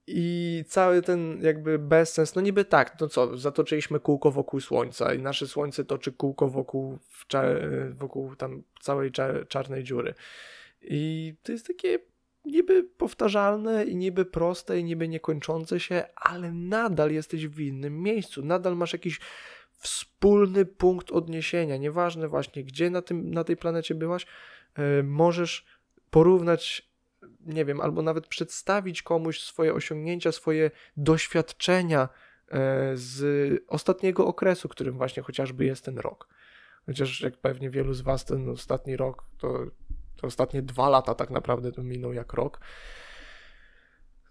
E, 0.08 0.12
I 0.12 0.64
cały 0.68 1.02
ten 1.02 1.38
jakby 1.42 1.78
bezsens, 1.78 2.34
no 2.34 2.42
niby 2.42 2.64
tak, 2.64 3.00
no 3.00 3.08
co, 3.08 3.36
zatoczyliśmy 3.36 4.00
kółko 4.00 4.30
wokół 4.30 4.60
Słońca 4.60 5.14
i 5.14 5.18
nasze 5.22 5.46
Słońce 5.46 5.84
toczy 5.84 6.12
kółko 6.12 6.48
wokół, 6.48 6.98
wokół 7.90 8.36
tam 8.36 8.62
całej 8.80 9.10
czarnej 9.48 9.84
dziury. 9.84 10.14
I 10.82 11.34
to 11.42 11.52
jest 11.52 11.66
takie 11.66 11.98
niby 12.44 12.84
powtarzalne 12.84 13.84
i 13.84 13.96
niby 13.96 14.24
proste 14.24 14.78
i 14.78 14.84
niby 14.84 15.08
niekończące 15.08 15.80
się, 15.80 16.04
ale 16.16 16.52
nadal 16.52 17.10
jesteś 17.10 17.46
w 17.46 17.60
innym 17.60 18.02
miejscu, 18.02 18.44
nadal 18.44 18.76
masz 18.76 18.92
jakiś 18.92 19.20
wspólny 19.78 20.66
punkt 20.66 21.10
odniesienia, 21.10 21.76
nieważne 21.76 22.28
właśnie 22.28 22.64
gdzie 22.64 22.90
na, 22.90 23.02
tym, 23.02 23.30
na 23.30 23.44
tej 23.44 23.56
planecie 23.56 23.94
byłaś, 23.94 24.26
yy, 24.78 25.02
możesz 25.02 25.66
porównać, 26.10 26.90
nie 27.46 27.64
wiem, 27.64 27.80
albo 27.80 28.02
nawet 28.02 28.26
przedstawić 28.26 29.02
komuś 29.02 29.40
swoje 29.40 29.74
osiągnięcia, 29.74 30.32
swoje 30.32 30.70
doświadczenia 30.96 32.08
yy, 32.52 32.58
z 32.94 33.62
ostatniego 33.68 34.26
okresu, 34.26 34.68
którym 34.68 34.96
właśnie 34.96 35.22
chociażby 35.22 35.64
jest 35.64 35.84
ten 35.84 35.98
rok. 35.98 36.28
Chociaż 36.86 37.20
jak 37.20 37.36
pewnie 37.36 37.70
wielu 37.70 37.94
z 37.94 38.00
Was 38.00 38.24
ten 38.24 38.48
ostatni 38.48 38.96
rok 38.96 39.24
to 39.38 39.66
te 40.20 40.26
ostatnie 40.26 40.62
dwa 40.62 40.88
lata 40.88 41.14
tak 41.14 41.30
naprawdę 41.30 41.72
to 41.72 41.82
minął 41.82 42.12
jak 42.12 42.32
rok. 42.32 42.60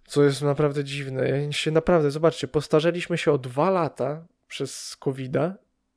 Co 0.08 0.24
jest 0.24 0.42
naprawdę 0.42 0.84
dziwne. 0.84 1.30
Ja 1.30 1.52
się 1.52 1.72
naprawdę, 1.72 2.12
zobaczcie, 2.12 2.48
postarzeliśmy 2.48 3.18
się 3.18 3.32
o 3.32 3.38
dwa 3.38 3.70
lata 3.70 4.26
przez 4.48 4.98
covid 4.98 5.34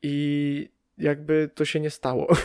i 0.02 0.68
jakby 0.98 1.50
to 1.54 1.64
się 1.64 1.80
nie 1.80 1.90
stało. 1.90 2.26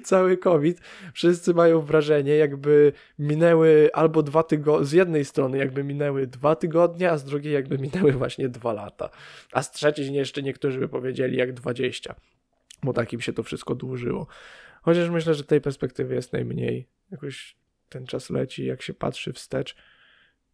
Cały 0.00 0.36
COVID, 0.36 0.80
wszyscy 1.12 1.54
mają 1.54 1.80
wrażenie, 1.80 2.36
jakby 2.36 2.92
minęły 3.18 3.90
albo 3.92 4.22
dwa 4.22 4.42
tygodnie, 4.42 4.86
z 4.86 4.92
jednej 4.92 5.24
strony 5.24 5.58
jakby 5.58 5.84
minęły 5.84 6.26
dwa 6.26 6.56
tygodnie, 6.56 7.10
a 7.10 7.18
z 7.18 7.24
drugiej 7.24 7.52
jakby 7.52 7.78
minęły 7.78 8.12
właśnie 8.12 8.48
dwa 8.48 8.72
lata. 8.72 9.10
A 9.52 9.62
z 9.62 9.72
trzeciej 9.72 10.14
jeszcze 10.14 10.42
niektórzy 10.42 10.78
by 10.78 10.88
powiedzieli 10.88 11.36
jak 11.36 11.52
dwadzieścia, 11.52 12.14
bo 12.82 12.92
takim 12.92 13.20
się 13.20 13.32
to 13.32 13.42
wszystko 13.42 13.74
dłużyło. 13.74 14.26
Chociaż 14.82 15.10
myślę, 15.10 15.34
że 15.34 15.44
tej 15.44 15.60
perspektywy 15.60 16.14
jest 16.14 16.32
najmniej. 16.32 16.88
Jakoś 17.10 17.56
ten 17.88 18.06
czas 18.06 18.30
leci, 18.30 18.66
jak 18.66 18.82
się 18.82 18.94
patrzy 18.94 19.32
wstecz, 19.32 19.76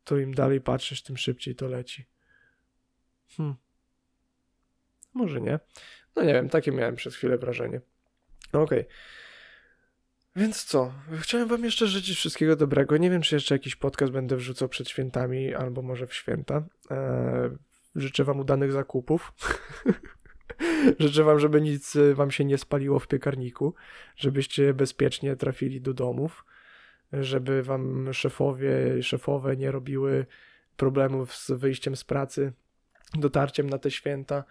to 0.05 0.19
im 0.19 0.35
dalej 0.35 0.61
patrzysz, 0.61 1.03
tym 1.03 1.17
szybciej 1.17 1.55
to 1.55 1.69
leci. 1.69 2.05
Hmm. 3.37 3.57
Może 5.15 5.41
nie. 5.41 5.59
No 6.17 6.23
nie 6.23 6.33
wiem, 6.33 6.49
takie 6.49 6.73
miałem 6.73 6.97
przez 6.97 7.17
chwilę 7.17 7.39
wrażenie. 7.39 7.81
No 8.53 8.63
okej. 8.63 8.81
Okay. 8.81 8.93
Więc 10.37 10.65
co? 10.65 10.93
Chciałem 11.21 11.49
wam 11.49 11.65
jeszcze 11.65 11.87
życzyć 11.87 12.17
wszystkiego 12.17 12.57
dobrego. 12.57 12.97
Nie 12.97 13.11
wiem, 13.11 13.23
czy 13.23 13.35
jeszcze 13.35 13.55
jakiś 13.55 13.77
podcast 13.77 14.13
będę 14.13 14.37
wrzucał 14.37 14.69
przed 14.69 14.89
świętami, 14.89 15.55
albo 15.55 15.83
może 15.83 16.07
w 16.07 16.15
święta. 16.15 16.63
Eee, 16.91 17.51
życzę 17.95 18.25
wam 18.25 18.41
udanych 18.41 18.73
zakupów. 18.73 19.33
Życzę 20.99 21.25
wam, 21.25 21.39
żeby 21.39 21.61
nic 21.61 21.97
y, 21.97 22.15
wam 22.15 22.31
się 22.31 22.45
nie 22.45 22.59
spaliło 22.59 22.99
w 22.99 23.09
piekarniku, 23.09 23.75
żebyście 24.17 24.75
bezpiecznie 24.75 25.37
trafili 25.37 25.81
do 25.81 25.95
domów, 25.95 26.45
żeby 27.13 27.63
wam 27.63 28.13
szefowie 28.13 29.03
szefowe 29.03 29.57
nie 29.57 29.71
robiły 29.71 30.27
problemów 30.77 31.35
z 31.37 31.51
wyjściem 31.51 31.97
z 31.97 32.05
pracy, 32.05 32.53
dotarciem 33.15 33.71
na 33.71 33.79
te 33.79 33.91
święta, 33.91 34.45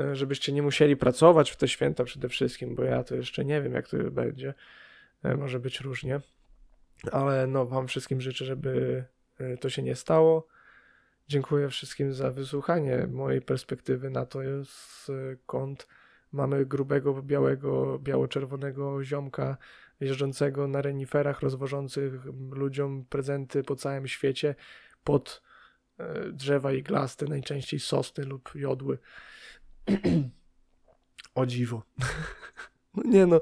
y, 0.00 0.16
żebyście 0.16 0.52
nie 0.52 0.62
musieli 0.62 0.96
pracować 0.96 1.50
w 1.50 1.56
te 1.56 1.68
święta 1.68 2.04
przede 2.04 2.28
wszystkim, 2.28 2.74
bo 2.74 2.82
ja 2.82 3.04
to 3.04 3.14
jeszcze 3.14 3.44
nie 3.44 3.62
wiem, 3.62 3.72
jak 3.72 3.88
to 3.88 3.96
będzie. 4.10 4.54
Y, 5.26 5.36
może 5.36 5.60
być 5.60 5.80
różnie, 5.80 6.20
ale 7.12 7.46
no, 7.46 7.66
wam 7.66 7.88
wszystkim 7.88 8.20
życzę, 8.20 8.44
żeby 8.44 9.04
to 9.60 9.70
się 9.70 9.82
nie 9.82 9.94
stało 9.94 10.46
Dziękuję 11.28 11.68
wszystkim 11.68 12.14
za 12.14 12.30
wysłuchanie 12.30 13.06
mojej 13.06 13.42
perspektywy 13.42 14.10
na 14.10 14.26
to, 14.26 14.38
skąd 14.64 15.88
mamy 16.32 16.66
grubego, 16.66 17.22
białego, 17.22 17.98
biało-czerwonego 17.98 19.04
ziomka 19.04 19.56
jeżdżącego 20.00 20.68
na 20.68 20.82
reniferach, 20.82 21.40
rozwożących 21.40 22.12
ludziom 22.50 23.04
prezenty 23.04 23.62
po 23.62 23.76
całym 23.76 24.08
świecie 24.08 24.54
pod 25.04 25.42
e, 25.98 26.32
drzewa 26.32 26.72
iglaste, 26.72 27.26
najczęściej 27.26 27.80
sosny 27.80 28.24
lub 28.24 28.50
jodły. 28.54 28.98
o 31.34 31.46
dziwo. 31.46 31.82
no 32.94 33.02
nie 33.06 33.26
no. 33.26 33.40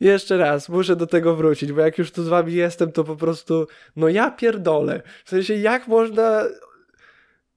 Jeszcze 0.00 0.36
raz, 0.36 0.68
muszę 0.68 0.96
do 0.96 1.06
tego 1.06 1.36
wrócić, 1.36 1.72
bo 1.72 1.80
jak 1.80 1.98
już 1.98 2.12
tu 2.12 2.22
z 2.22 2.28
wami 2.28 2.54
jestem, 2.54 2.92
to 2.92 3.04
po 3.04 3.16
prostu, 3.16 3.66
no 3.96 4.08
ja 4.08 4.30
pierdolę. 4.30 5.02
W 5.24 5.30
sensie, 5.30 5.54
jak 5.54 5.88
można 5.88 6.44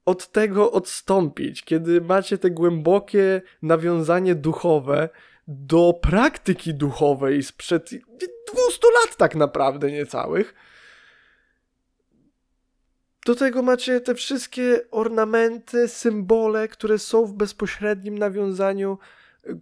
od 0.04 0.32
tego 0.32 0.72
odstąpić, 0.72 1.62
kiedy 1.62 2.00
macie 2.00 2.38
te 2.38 2.50
głębokie 2.50 3.42
nawiązanie 3.62 4.34
duchowe 4.34 5.08
do 5.48 5.94
praktyki 6.02 6.74
duchowej 6.74 7.42
sprzed 7.42 7.90
200 8.52 8.88
lat 9.04 9.16
tak 9.16 9.34
naprawdę 9.34 9.92
niecałych. 9.92 10.54
Do 13.26 13.34
tego 13.34 13.62
macie 13.62 14.00
te 14.00 14.14
wszystkie 14.14 14.90
ornamenty, 14.90 15.88
symbole, 15.88 16.68
które 16.68 16.98
są 16.98 17.26
w 17.26 17.32
bezpośrednim 17.32 18.18
nawiązaniu 18.18 18.98
y, 19.46 19.60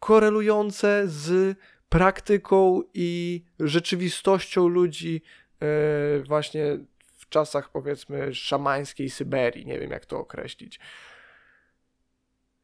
korelujące 0.00 1.02
z 1.06 1.58
praktyką 1.88 2.82
i 2.94 3.42
rzeczywistością 3.60 4.68
ludzi 4.68 5.22
yy, 5.60 6.22
właśnie 6.22 6.78
w 7.16 7.28
czasach 7.28 7.70
powiedzmy 7.70 8.34
szamańskiej 8.34 9.10
Syberii, 9.10 9.66
nie 9.66 9.78
wiem 9.78 9.90
jak 9.90 10.06
to 10.06 10.18
określić. 10.18 10.80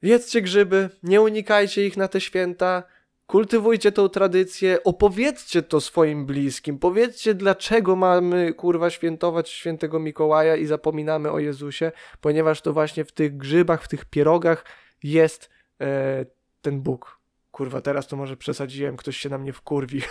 Jedzcie 0.02 0.42
grzyby, 0.42 0.90
nie 1.02 1.20
unikajcie 1.20 1.86
ich 1.86 1.96
na 1.96 2.08
te 2.08 2.20
święta, 2.20 2.82
kultywujcie 3.26 3.92
tą 3.92 4.08
tradycję, 4.08 4.84
opowiedzcie 4.84 5.62
to 5.62 5.80
swoim 5.80 6.26
bliskim, 6.26 6.78
powiedzcie 6.78 7.34
dlaczego 7.34 7.96
mamy 7.96 8.52
kurwa 8.52 8.90
świętować 8.90 9.50
świętego 9.50 10.00
Mikołaja 10.00 10.56
i 10.56 10.66
zapominamy 10.66 11.30
o 11.30 11.38
Jezusie, 11.38 11.92
ponieważ 12.20 12.60
to 12.60 12.72
właśnie 12.72 13.04
w 13.04 13.12
tych 13.12 13.36
grzybach, 13.36 13.82
w 13.82 13.88
tych 13.88 14.04
pierogach 14.04 14.64
jest 15.02 15.50
e, 15.80 16.26
ten 16.62 16.80
Bóg. 16.80 17.13
Kurwa, 17.54 17.80
teraz 17.80 18.06
to 18.06 18.16
może 18.16 18.36
przesadziłem, 18.36 18.96
ktoś 18.96 19.16
się 19.16 19.28
na 19.28 19.38
mnie 19.38 19.52
wkurwi. 19.52 20.02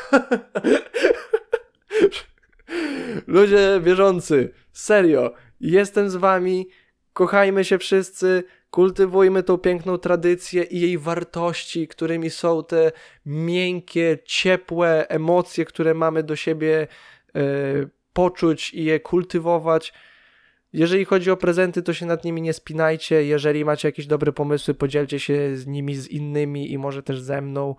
Ludzie 3.28 3.82
wierzący, 3.84 4.54
serio, 4.72 5.34
jestem 5.60 6.10
z 6.10 6.16
wami, 6.16 6.70
kochajmy 7.14 7.66
się 7.66 7.78
wszyscy, 7.78 8.44
kultywujmy 8.70 9.44
tą 9.44 9.58
piękną 9.58 9.98
tradycję 9.98 10.64
i 10.64 10.80
jej 10.80 10.98
wartości, 10.98 11.88
którymi 11.88 12.30
są 12.30 12.64
te 12.64 12.92
miękkie, 13.26 14.18
ciepłe 14.26 15.08
emocje, 15.10 15.66
które 15.66 15.94
mamy 15.94 16.24
do 16.24 16.36
siebie 16.36 16.88
e, 17.36 17.42
poczuć 18.14 18.74
i 18.74 18.84
je 18.84 19.00
kultywować. 19.00 19.94
Jeżeli 20.74 21.06
chodzi 21.06 21.32
o 21.32 21.38
prezenty, 21.38 21.84
to 21.84 21.94
się 21.94 22.06
nad 22.06 22.24
nimi 22.24 22.42
nie 22.42 22.54
spinajcie. 22.54 23.26
Jeżeli 23.26 23.66
macie 23.66 23.88
jakieś 23.88 24.08
dobre 24.08 24.32
pomysły, 24.32 24.74
podzielcie 24.74 25.20
się 25.20 25.56
z 25.56 25.68
nimi 25.68 25.96
z 25.96 26.08
innymi 26.08 26.72
i 26.72 26.78
może 26.78 27.04
też 27.04 27.22
ze 27.22 27.42
mną. 27.42 27.76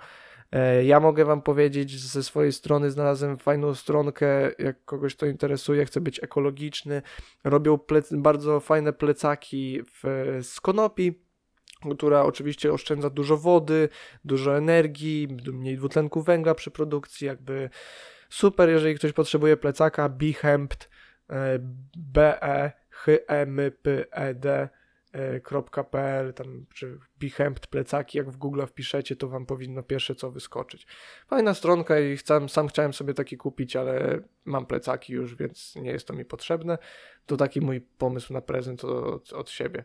E, 0.53 0.85
ja 0.85 1.01
mogę 1.01 1.25
Wam 1.25 1.43
powiedzieć, 1.43 2.01
ze 2.01 2.23
swojej 2.23 2.53
strony 2.53 2.91
znalazłem 2.91 3.37
fajną 3.37 3.75
stronkę, 3.75 4.51
jak 4.59 4.85
kogoś 4.85 5.17
to 5.17 5.27
interesuje, 5.27 5.85
chce 5.85 6.01
być 6.01 6.23
ekologiczny. 6.23 7.03
Robią 7.45 7.77
plec- 7.77 8.23
bardzo 8.23 8.61
fajne 8.61 8.93
plecaki 8.93 9.81
w, 9.83 10.39
z 10.43 10.61
konopi, 10.61 11.25
która 11.97 12.23
oczywiście 12.23 12.73
oszczędza 12.73 13.11
dużo 13.11 13.37
wody, 13.37 13.89
dużo 14.25 14.57
energii, 14.57 15.29
mniej 15.53 15.77
dwutlenku 15.77 16.23
węgla 16.23 16.55
przy 16.55 16.71
produkcji, 16.71 17.27
jakby 17.27 17.71
super, 18.29 18.69
jeżeli 18.69 18.95
ktoś 18.95 19.13
potrzebuje 19.13 19.57
plecaka, 19.57 20.09
Behempt, 20.09 20.91
B 21.97 22.39
E 23.07 23.47
H 25.43 25.85
E 25.93 26.33
tam 26.33 26.67
czy 26.75 26.99
Behempt 27.21 27.67
plecaki, 27.67 28.19
jak 28.19 28.31
w 28.31 28.37
Google 28.37 28.67
wpiszecie, 28.67 29.17
to 29.17 29.29
wam 29.29 29.47
powinno 29.47 29.83
pierwsze 29.83 30.15
co 30.15 30.31
wyskoczyć. 30.31 30.87
Fajna 31.27 31.55
stronka 31.55 32.01
i 32.01 32.19
sam, 32.19 32.49
sam 32.49 32.69
chciałem 32.69 32.93
sobie 32.93 33.15
taki 33.15 33.37
kupić, 33.37 33.77
ale 33.77 34.21
mam 34.45 34.67
plecaki 34.67 35.13
już, 35.13 35.35
więc 35.35 35.77
nie 35.77 35.91
jest 35.91 36.07
to 36.07 36.15
mi 36.15 36.25
potrzebne. 36.25 36.79
To 37.27 37.37
taki 37.37 37.61
mój 37.61 37.81
pomysł 37.81 38.33
na 38.33 38.41
prezent 38.41 38.85
od, 38.85 39.33
od 39.33 39.51
siebie. 39.51 39.85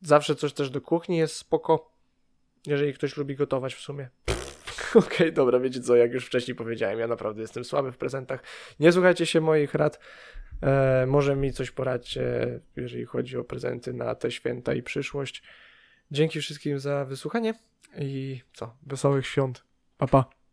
Zawsze 0.00 0.34
coś 0.34 0.52
też 0.52 0.70
do 0.70 0.80
kuchni 0.80 1.16
jest 1.16 1.36
spoko, 1.36 1.92
jeżeli 2.66 2.94
ktoś 2.94 3.16
lubi 3.16 3.36
gotować 3.36 3.74
w 3.74 3.80
sumie. 3.80 4.08
Okej, 4.94 5.32
dobra, 5.32 5.60
wiecie 5.60 5.80
co, 5.80 5.96
jak 5.96 6.12
już 6.12 6.26
wcześniej 6.26 6.54
powiedziałem, 6.54 6.98
ja 6.98 7.06
naprawdę 7.06 7.42
jestem 7.42 7.64
słaby 7.64 7.92
w 7.92 7.96
prezentach. 7.96 8.42
Nie 8.80 8.92
słuchajcie 8.92 9.26
się 9.26 9.40
moich 9.40 9.74
rad. 9.74 9.98
E, 10.62 11.06
może 11.06 11.36
mi 11.36 11.52
coś 11.52 11.70
poradźcie, 11.70 12.60
jeżeli 12.76 13.04
chodzi 13.04 13.36
o 13.36 13.44
prezenty 13.44 13.92
na 13.92 14.14
te 14.14 14.30
święta 14.30 14.74
i 14.74 14.82
przyszłość. 14.82 15.42
Dzięki 16.10 16.40
wszystkim 16.40 16.78
za 16.78 17.04
wysłuchanie 17.04 17.54
i 17.98 18.40
co, 18.52 18.76
wesołych 18.82 19.26
świąt. 19.26 19.64
Pa, 19.98 20.06
pa. 20.06 20.43